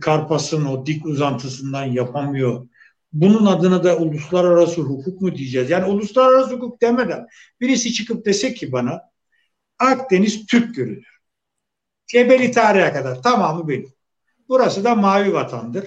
[0.00, 2.68] Karpas'ın o dik uzantısından yapamıyor.
[3.12, 5.70] Bunun adına da uluslararası hukuk mu diyeceğiz?
[5.70, 7.26] Yani uluslararası hukuk demeden
[7.60, 9.02] birisi çıkıp dese ki bana
[9.78, 11.18] Akdeniz Türk Gölü'dür.
[12.06, 13.92] Cebeli tarihe kadar tamamı benim.
[14.48, 15.84] Burası da mavi vatandır.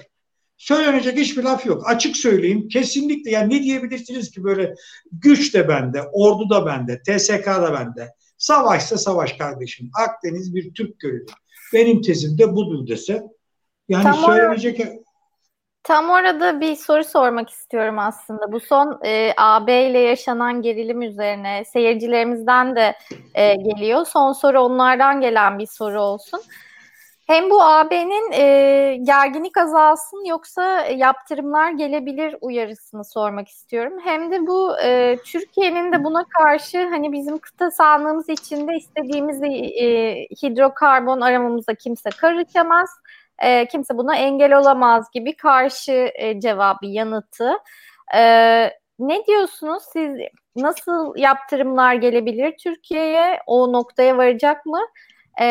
[0.56, 1.82] Söylenecek hiçbir laf yok.
[1.86, 2.68] Açık söyleyeyim.
[2.68, 4.74] Kesinlikle yani ne diyebilirsiniz ki böyle
[5.12, 8.08] güç de bende, ordu da bende, TSK da bende.
[8.38, 9.90] Savaşsa savaş kardeşim.
[9.94, 11.34] Akdeniz bir Türk gölüdür.
[11.72, 13.22] Benim tezim de budur dese
[13.92, 14.80] yani tam söylenecek...
[14.80, 15.02] Or-
[15.84, 18.52] tam orada bir soru sormak istiyorum aslında.
[18.52, 22.96] Bu son e, AB ile yaşanan gerilim üzerine seyircilerimizden de
[23.34, 24.06] e, geliyor.
[24.06, 26.40] Son soru onlardan gelen bir soru olsun.
[27.26, 33.92] Hem bu AB'nin e, gerginlik azalsın yoksa yaptırımlar gelebilir uyarısını sormak istiyorum.
[34.04, 39.48] Hem de bu e, Türkiye'nin de buna karşı hani bizim kıta sahanlığımız içinde istediğimiz e,
[40.42, 42.90] hidrokarbon aramamıza kimse karışamaz
[43.42, 47.52] e, kimse buna engel olamaz gibi karşı e, cevabı yanıtı.
[48.14, 48.22] E,
[48.98, 50.16] ne diyorsunuz siz
[50.56, 54.80] nasıl yaptırımlar gelebilir Türkiye'ye o noktaya varacak mı?
[55.40, 55.46] E,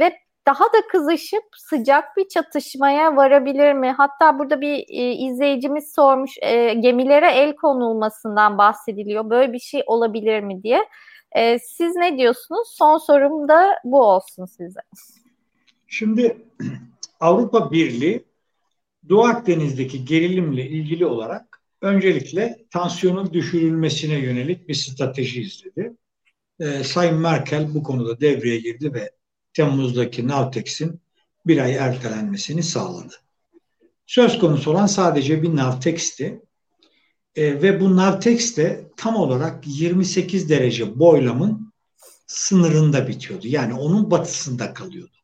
[0.00, 3.90] ve daha da kızışıp sıcak bir çatışmaya varabilir mi?
[3.90, 9.30] Hatta burada bir e, izleyicimiz sormuş e, gemilere el konulmasından bahsediliyor.
[9.30, 10.88] Böyle bir şey olabilir mi diye.
[11.32, 12.68] E, siz ne diyorsunuz?
[12.78, 14.80] Son sorum da bu olsun size.
[15.86, 16.36] Şimdi
[17.20, 18.24] Avrupa Birliği
[19.08, 25.96] Doğu Akdeniz'deki gerilimle ilgili olarak öncelikle tansiyonun düşürülmesine yönelik bir strateji izledi.
[26.60, 29.10] E, Sayın Merkel bu konuda devreye girdi ve
[29.52, 31.00] Temmuz'daki Navtex'in
[31.46, 33.14] bir ay ertelenmesini sağladı.
[34.06, 36.42] Söz konusu olan sadece bir Navtex'ti.
[37.36, 41.72] E, ve bu Navtex de tam olarak 28 derece boylamın
[42.26, 43.46] sınırında bitiyordu.
[43.48, 45.16] Yani onun batısında kalıyordu.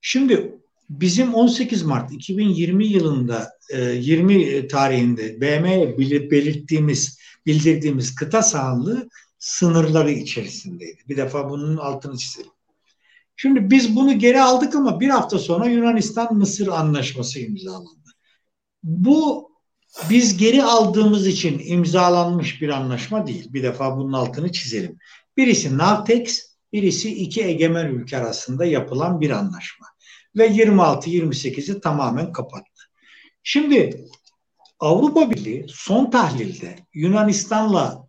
[0.00, 0.58] Şimdi
[0.90, 3.50] bizim 18 Mart 2020 yılında
[3.94, 5.98] 20 tarihinde BM'ye
[6.30, 9.08] belirttiğimiz bildirdiğimiz kıta sahanlığı
[9.38, 10.98] sınırları içerisindeydi.
[11.08, 12.50] Bir defa bunun altını çizelim.
[13.36, 18.10] Şimdi biz bunu geri aldık ama bir hafta sonra Yunanistan-Mısır anlaşması imzalandı.
[18.82, 19.50] Bu
[20.10, 23.52] biz geri aldığımız için imzalanmış bir anlaşma değil.
[23.52, 24.98] Bir defa bunun altını çizelim.
[25.36, 29.86] Birisi Navtex, birisi iki egemen ülke arasında yapılan bir anlaşma.
[30.36, 32.84] Ve 26-28'i tamamen kapattı.
[33.42, 34.06] Şimdi
[34.80, 38.08] Avrupa Birliği son tahlilde Yunanistan'la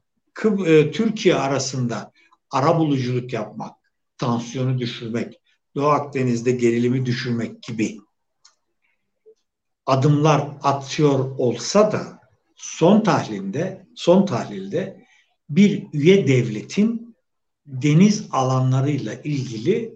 [0.66, 2.12] e, Türkiye arasında
[2.52, 3.76] ara buluculuk yapmak,
[4.18, 5.40] tansiyonu düşürmek,
[5.76, 8.00] Doğu Akdeniz'de gerilimi düşürmek gibi
[9.86, 12.20] adımlar atıyor olsa da
[12.56, 15.06] son tahlilde son tahlilde
[15.50, 17.16] bir üye devletin
[17.66, 19.95] deniz alanlarıyla ilgili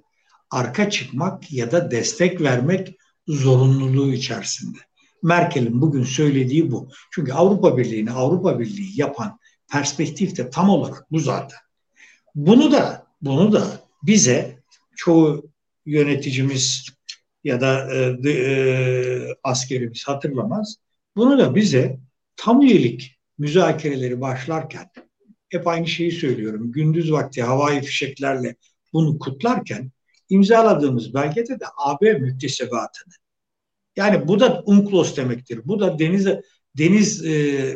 [0.52, 2.97] arka çıkmak ya da destek vermek
[3.28, 4.78] zorunluluğu içerisinde.
[5.24, 6.89] Merkel'in bugün söylediği bu.
[7.12, 9.39] Çünkü Avrupa Birliği'ni Avrupa Birliği yapan
[9.72, 11.60] perspektif de tam olarak bu zaten.
[12.36, 14.60] Bunu da bunu da bize
[14.95, 15.50] çoğu
[15.86, 16.86] yöneticimiz
[17.43, 20.76] ya da e, e, askerimiz hatırlamaz.
[21.16, 22.00] Bunu da bize
[22.36, 24.89] tam üyelik müzakereleri başlarken
[25.50, 26.72] hep aynı şeyi söylüyorum.
[26.72, 28.56] Gündüz vakti havai fişeklerle
[28.93, 29.91] bunu kutlarken
[30.30, 33.13] imzaladığımız belgede de AB müktesebatını
[33.95, 35.61] yani bu da UNCLOS demektir.
[35.65, 36.27] Bu da deniz
[36.77, 37.32] deniz e,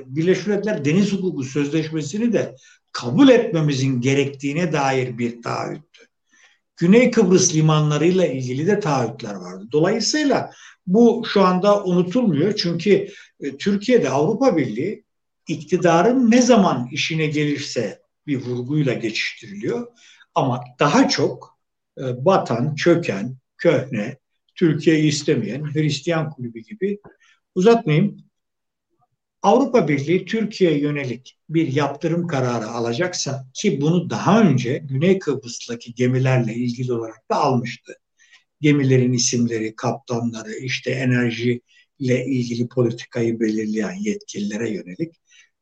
[0.06, 2.56] Birleşmiş Milletler Deniz Hukuku Sözleşmesi'ni de
[2.92, 6.08] kabul etmemizin gerektiğine dair bir taahhüttü.
[6.78, 9.68] Güney Kıbrıs limanlarıyla ilgili de taahhütler vardı.
[9.72, 10.52] Dolayısıyla
[10.88, 12.56] bu şu anda unutulmuyor.
[12.56, 13.08] Çünkü
[13.40, 15.06] e, Türkiye'de Avrupa Birliği
[15.48, 19.88] iktidarın ne zaman işine gelirse bir vurguyla geçiştiriliyor.
[20.36, 21.53] Ama daha çok
[21.98, 24.18] batan, çöken, köhne,
[24.56, 27.00] Türkiye'yi istemeyen Hristiyan kulübü gibi
[27.56, 28.18] uzatmayayım.
[29.42, 36.54] Avrupa Birliği Türkiye'ye yönelik bir yaptırım kararı alacaksa ki bunu daha önce Güney Kıbrıs'taki gemilerle
[36.54, 37.94] ilgili olarak da almıştı.
[38.62, 45.16] Gemilerin isimleri, kaptanları, işte enerjiyle ilgili politikayı belirleyen yetkililere yönelik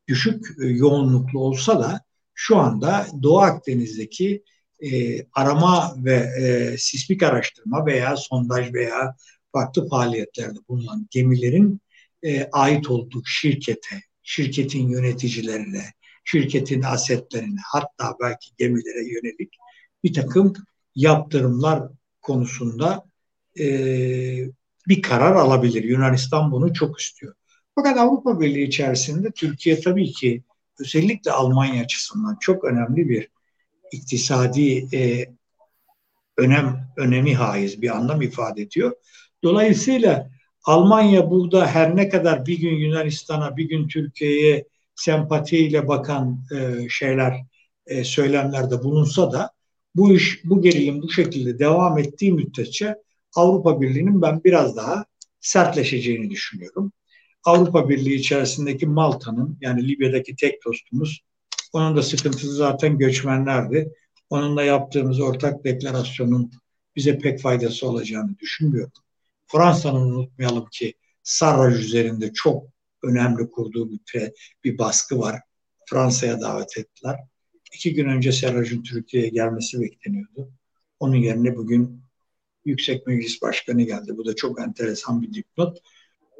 [0.08, 2.02] düşük e, yoğunluklu olsa da
[2.34, 4.44] şu anda Doğu Akdeniz'deki
[4.82, 9.16] e, arama ve e, sismik araştırma veya sondaj veya
[9.52, 11.82] farklı faaliyetlerde bulunan gemilerin
[12.24, 15.84] e, ait olduğu şirkete, şirketin yöneticilerine,
[16.24, 19.54] şirketin asetlerine hatta belki gemilere yönelik
[20.04, 20.54] bir takım
[20.96, 21.84] yaptırımlar
[22.22, 23.04] konusunda
[23.60, 23.66] e,
[24.88, 25.84] bir karar alabilir.
[25.84, 27.34] Yunanistan bunu çok istiyor.
[27.76, 30.44] Fakat Avrupa Birliği içerisinde Türkiye tabii ki
[30.80, 33.28] özellikle Almanya açısından çok önemli bir
[33.92, 35.26] iktisadi e,
[36.38, 38.92] önem önemi haiz bir anlam ifade ediyor.
[39.44, 40.32] Dolayısıyla
[40.64, 44.66] Almanya burada her ne kadar bir gün Yunanistan'a bir gün Türkiye'ye
[44.96, 47.44] sempatiyle bakan e, şeyler
[47.88, 49.52] e, söylemlerde bulunsa da
[49.96, 52.96] bu iş bu gerilim bu şekilde devam ettiği müddetçe
[53.36, 55.06] Avrupa Birliği'nin ben biraz daha
[55.40, 56.92] sertleşeceğini düşünüyorum.
[57.44, 61.22] Avrupa Birliği içerisindeki Malta'nın yani Libya'daki tek dostumuz
[61.74, 63.94] onun da sıkıntısı zaten göçmenlerdi.
[64.30, 66.52] Onunla yaptığımız ortak deklarasyonun
[66.96, 68.92] bize pek faydası olacağını düşünmüyorum.
[69.48, 70.94] Fransa'nın unutmayalım ki
[71.24, 72.64] Sarraj üzerinde çok
[73.04, 74.02] önemli kurduğu bir,
[74.64, 75.42] bir baskı var.
[75.86, 77.20] Fransa'ya davet ettiler.
[77.74, 80.52] İki gün önce Sarraj'ın Türkiye'ye gelmesi bekleniyordu.
[81.00, 82.04] Onun yerine bugün
[82.66, 84.18] Yüksek Meclis Başkanı geldi.
[84.18, 85.78] Bu da çok enteresan bir dipnot.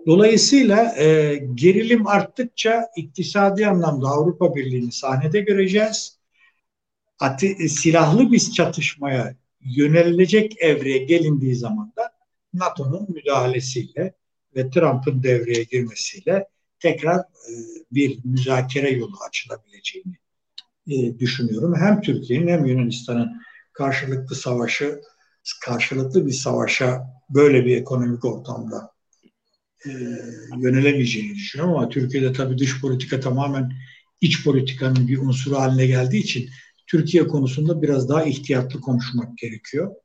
[0.08, 6.18] Dolayısıyla e, gerilim arttıkça iktisadi anlamda Avrupa Birliği'ni sahnede göreceğiz.
[7.20, 12.12] Ati, silahlı bir çatışmaya yönelilecek evreye gelindiği zaman da
[12.54, 14.14] NATO'nun müdahalesiyle
[14.56, 16.48] ve Trump'ın devreye girmesiyle
[16.80, 17.52] tekrar e,
[17.92, 20.16] bir müzakere yolu açılabileceğini
[20.88, 21.76] e, düşünüyorum.
[21.76, 23.42] Hem Türkiye'nin hem Yunanistan'ın
[23.74, 25.02] karşılıklı savaşı,
[25.62, 28.91] karşılıklı bir savaşa böyle bir ekonomik ortamda
[29.86, 29.92] e,
[30.60, 33.72] yönelemeyeceğini düşünüyorum ama Türkiye'de tabii dış politika tamamen
[34.22, 36.50] iç politikanın bir unsuru haline geldiği için
[36.88, 39.96] Türkiye konusunda biraz daha ihtiyatlı konuşmak gerekiyor.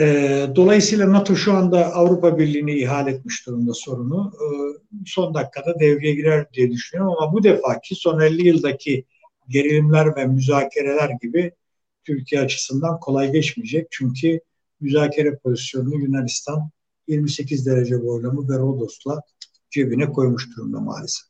[0.00, 4.32] E, dolayısıyla NATO şu anda Avrupa Birliği'ne ihale etmiş durumda sorunu.
[4.34, 4.46] E,
[5.06, 9.04] son dakikada devreye girer diye düşünüyorum ama bu defaki son 50 yıldaki
[9.48, 11.52] gerilimler ve müzakereler gibi
[12.04, 13.86] Türkiye açısından kolay geçmeyecek.
[13.90, 14.40] Çünkü
[14.80, 16.70] müzakere pozisyonunu Yunanistan
[17.08, 19.20] 28 derece boylamı ve Rodos'la
[19.70, 21.28] cebine koymuş durumda maalesef.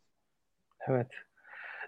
[0.89, 1.07] Evet.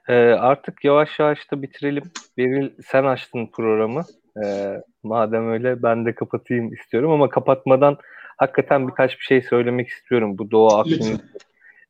[0.08, 2.04] Ee, artık yavaş yavaş da bitirelim.
[2.38, 4.04] Beril sen açtın programı.
[4.44, 7.96] E, madem öyle ben de kapatayım istiyorum ama kapatmadan
[8.36, 11.20] hakikaten birkaç bir şey söylemek istiyorum bu Doğu Akdeniz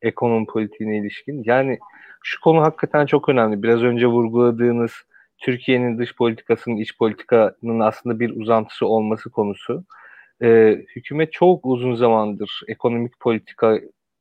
[0.01, 1.43] ekonomi politiğine ilişkin.
[1.45, 1.79] Yani
[2.23, 3.63] şu konu hakikaten çok önemli.
[3.63, 4.91] Biraz önce vurguladığınız
[5.37, 9.83] Türkiye'nin dış politikasının iç politikanın aslında bir uzantısı olması konusu.
[10.43, 13.79] Ee, hükümet çok uzun zamandır ekonomik politika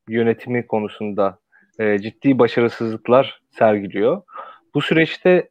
[0.08, 1.38] yönetimi konusunda
[1.78, 4.22] e, ciddi başarısızlıklar sergiliyor.
[4.74, 5.48] Bu süreçte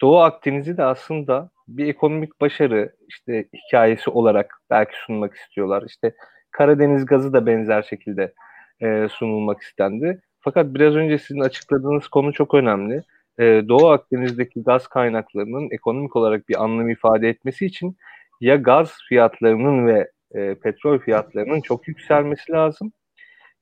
[0.00, 5.84] Doğu Akdeniz'i de aslında bir ekonomik başarı işte hikayesi olarak belki sunmak istiyorlar.
[5.86, 6.14] İşte
[6.50, 8.32] Karadeniz gazı da benzer şekilde
[8.80, 10.20] e, sunulmak istendi.
[10.40, 13.02] Fakat biraz önce sizin açıkladığınız konu çok önemli.
[13.38, 17.96] E, Doğu Akdeniz'deki gaz kaynaklarının ekonomik olarak bir anlam ifade etmesi için
[18.40, 22.92] ya gaz fiyatlarının ve e, petrol fiyatlarının çok yükselmesi lazım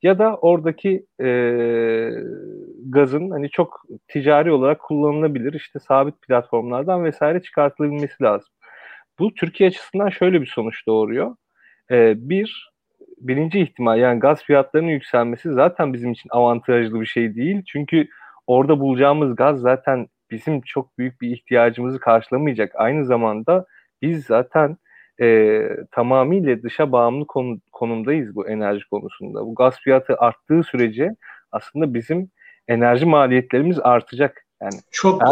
[0.02, 1.28] ya da oradaki e,
[2.88, 8.48] gazın hani çok ticari olarak kullanılabilir işte sabit platformlardan vesaire çıkartılabilmesi lazım.
[9.18, 11.36] Bu Türkiye açısından şöyle bir sonuç doğuruyor.
[11.90, 12.70] E, bir,
[13.18, 17.62] birinci ihtimal yani gaz fiyatlarının yükselmesi zaten bizim için avantajlı bir şey değil.
[17.66, 18.08] Çünkü
[18.46, 22.72] orada bulacağımız gaz zaten bizim çok büyük bir ihtiyacımızı karşılamayacak.
[22.74, 23.66] Aynı zamanda
[24.02, 24.76] biz zaten
[25.20, 25.60] e,
[25.92, 29.46] tamamıyla dışa bağımlı konu, konumdayız bu enerji konusunda.
[29.46, 31.10] Bu gaz fiyatı arttığı sürece
[31.52, 32.30] aslında bizim
[32.68, 34.46] enerji maliyetlerimiz artacak.
[34.62, 35.22] Yani çok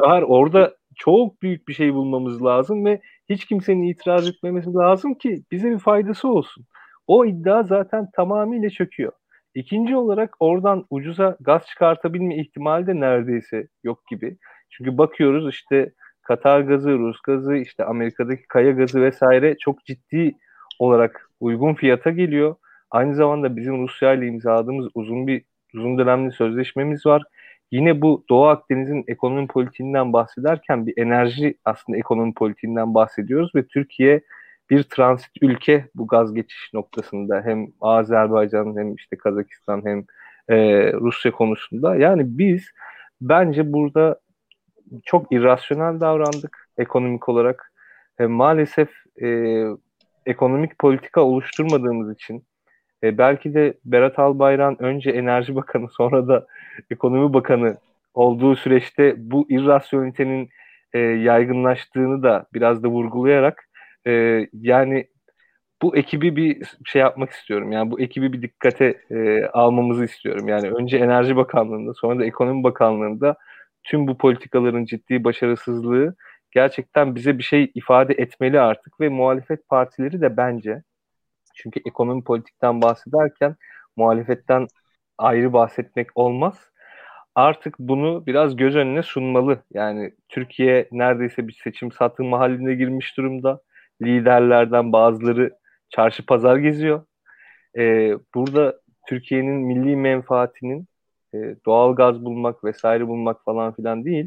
[0.00, 5.42] var orada çok büyük bir şey bulmamız lazım ve hiç kimsenin itiraz etmemesi lazım ki
[5.50, 6.64] bize bir faydası olsun.
[7.06, 9.12] O iddia zaten tamamıyla çöküyor.
[9.54, 14.36] İkinci olarak oradan ucuza gaz çıkartabilme ihtimali de neredeyse yok gibi.
[14.70, 15.92] Çünkü bakıyoruz işte
[16.30, 20.34] Katar gazı, Rus gazı, işte Amerika'daki kaya gazı vesaire çok ciddi
[20.78, 22.54] olarak uygun fiyata geliyor.
[22.90, 25.42] Aynı zamanda bizim Rusya ile imzaladığımız uzun bir
[25.74, 27.22] uzun dönemli sözleşmemiz var.
[27.70, 34.20] Yine bu Doğu Akdeniz'in ekonomi politiğinden bahsederken bir enerji aslında ekonomi politiğinden bahsediyoruz ve Türkiye
[34.70, 40.04] bir transit ülke bu gaz geçiş noktasında hem Azerbaycan hem işte Kazakistan hem
[40.48, 40.56] e,
[40.92, 41.96] Rusya konusunda.
[41.96, 42.64] Yani biz
[43.20, 44.20] bence burada
[45.04, 47.72] çok irrasyonel davrandık ekonomik olarak.
[48.18, 48.88] E, maalesef
[49.22, 49.64] e,
[50.26, 52.44] ekonomik politika oluşturmadığımız için
[53.02, 56.46] e, belki de Berat Albayrak önce Enerji Bakanı sonra da
[56.90, 57.76] Ekonomi Bakanı
[58.14, 60.48] olduğu süreçte bu irrasyonelitenin
[60.92, 63.68] e, yaygınlaştığını da biraz da vurgulayarak
[64.06, 65.06] e, yani
[65.82, 67.72] bu ekibi bir şey yapmak istiyorum.
[67.72, 70.48] Yani bu ekibi bir dikkate e, almamızı istiyorum.
[70.48, 73.36] Yani önce Enerji Bakanlığı'nda sonra da Ekonomi Bakanlığı'nda
[73.90, 76.14] tüm bu politikaların ciddi başarısızlığı
[76.50, 80.82] gerçekten bize bir şey ifade etmeli artık ve muhalefet partileri de bence
[81.54, 83.56] çünkü ekonomi politikten bahsederken
[83.96, 84.68] muhalefetten
[85.18, 86.70] ayrı bahsetmek olmaz.
[87.34, 89.62] Artık bunu biraz göz önüne sunmalı.
[89.74, 93.60] Yani Türkiye neredeyse bir seçim satım haline girmiş durumda.
[94.02, 95.50] Liderlerden bazıları
[95.90, 97.04] çarşı pazar geziyor.
[97.78, 100.86] Ee, burada Türkiye'nin milli menfaatinin
[101.34, 104.26] e, doğal gaz bulmak vesaire bulmak falan filan değil.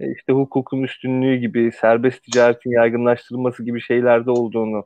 [0.00, 4.84] E, işte hukukun üstünlüğü gibi, serbest ticaretin yaygınlaştırılması gibi şeylerde olduğunu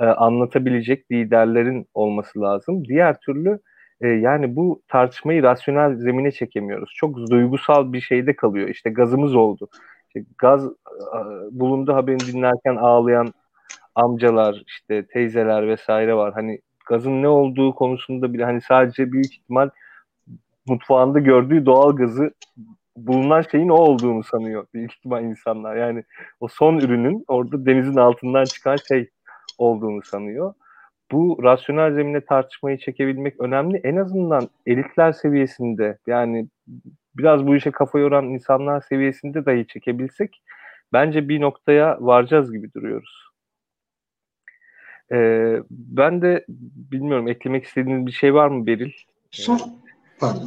[0.00, 2.84] e, anlatabilecek liderlerin olması lazım.
[2.84, 3.58] Diğer türlü
[4.00, 6.92] e, yani bu tartışmayı rasyonel zemine çekemiyoruz.
[6.96, 8.68] Çok duygusal bir şeyde kalıyor.
[8.68, 9.68] İşte gazımız oldu.
[10.06, 10.68] İşte gaz
[11.50, 13.32] bulundu haberini dinlerken ağlayan
[13.94, 16.32] amcalar, işte teyzeler vesaire var.
[16.34, 19.70] Hani gazın ne olduğu konusunda bile hani sadece büyük ihtimal
[20.66, 22.34] mutfağında gördüğü doğal gazı
[22.96, 25.76] bulunan şeyin o olduğunu sanıyor büyük ihtimal insanlar.
[25.76, 26.04] Yani
[26.40, 29.10] o son ürünün orada denizin altından çıkan şey
[29.58, 30.54] olduğunu sanıyor.
[31.12, 33.80] Bu rasyonel zemine tartışmayı çekebilmek önemli.
[33.84, 36.48] En azından elitler seviyesinde yani
[37.16, 40.42] biraz bu işe kafa yoran insanlar seviyesinde dahi çekebilsek
[40.92, 43.22] bence bir noktaya varacağız gibi duruyoruz.
[45.12, 46.44] Ee, ben de
[46.92, 48.92] bilmiyorum eklemek istediğiniz bir şey var mı Beril?
[49.30, 49.58] Son,
[50.22, 50.46] pardon.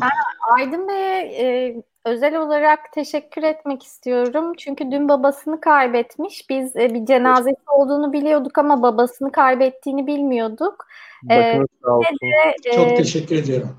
[0.58, 4.54] Aydın Bey'e e, özel olarak teşekkür etmek istiyorum.
[4.58, 6.50] Çünkü dün babasını kaybetmiş.
[6.50, 10.88] Biz e, bir cenazesi olduğunu biliyorduk ama babasını kaybettiğini bilmiyorduk.
[11.32, 12.18] E, sağ olsun.
[12.22, 13.78] De, e, Çok teşekkür ediyorum.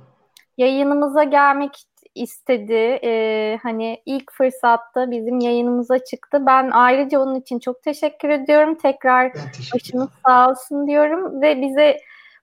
[0.58, 1.72] Yayınımıza gelmek
[2.14, 2.98] istedi.
[3.04, 6.46] E, hani ilk fırsatta bizim yayınımıza çıktı.
[6.46, 8.74] Ben ayrıca onun için çok teşekkür ediyorum.
[8.74, 9.32] Tekrar
[9.74, 11.96] başınız sağ olsun diyorum ve bize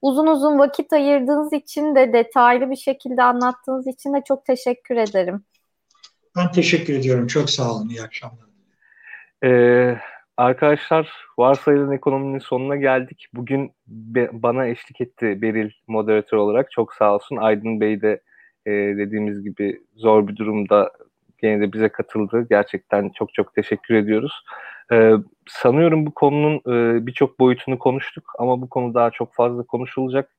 [0.04, 5.43] uzun uzun vakit ayırdığınız için de detaylı bir şekilde anlattığınız için de çok teşekkür ederim.
[6.38, 7.28] Ben teşekkür ediyorum.
[7.28, 7.89] Çok sağ olun.
[7.89, 8.47] İyi akşamlar.
[9.43, 9.97] Ee,
[10.38, 13.28] arkadaşlar varsayılan ekonominin sonuna geldik.
[13.34, 16.72] Bugün be, bana eşlik etti Beril moderatör olarak.
[16.72, 17.36] Çok sağ olsun.
[17.36, 18.22] Aydın Bey de
[18.66, 20.91] e, dediğimiz gibi zor bir durumda
[21.38, 22.47] gene de bize katıldı.
[22.49, 24.43] Gerçekten çok çok teşekkür ediyoruz.
[24.92, 25.14] Ee,
[25.48, 30.30] sanıyorum bu konunun e, birçok boyutunu konuştuk ama bu konu daha çok fazla konuşulacak.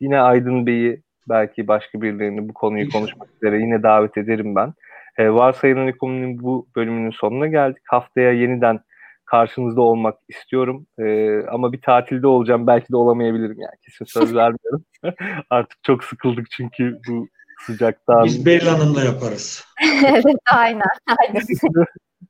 [0.00, 4.74] Yine Aydın Bey'i belki başka birilerini bu konuyu konuşmak üzere yine davet ederim ben.
[5.18, 7.82] Ee, Varsayılan Ekonomi'nin bu bölümünün sonuna geldik.
[7.86, 8.80] Haftaya yeniden
[9.24, 10.86] karşınızda olmak istiyorum.
[10.98, 12.66] Ee, ama bir tatilde olacağım.
[12.66, 13.74] Belki de olamayabilirim yani.
[13.84, 14.84] Kesin söz vermiyorum.
[15.50, 17.28] Artık çok sıkıldık çünkü bu
[17.66, 18.24] sıcaktan.
[18.24, 19.64] Biz Beyl Hanım'la yaparız.
[20.04, 20.82] evet aynen.
[21.20, 21.42] aynen.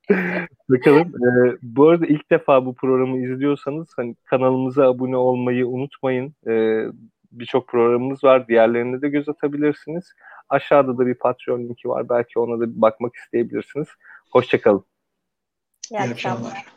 [0.68, 1.08] Bakalım.
[1.08, 6.34] Ee, bu arada ilk defa bu programı izliyorsanız hani kanalımıza abone olmayı unutmayın.
[6.46, 6.86] Ee,
[7.32, 8.48] Birçok programımız var.
[8.48, 10.04] Diğerlerine de göz atabilirsiniz.
[10.48, 12.08] Aşağıda da bir Patreon linki var.
[12.08, 13.88] Belki ona da bir bakmak isteyebilirsiniz.
[14.32, 14.84] Hoşçakalın.
[15.90, 16.75] İyi akşamlar.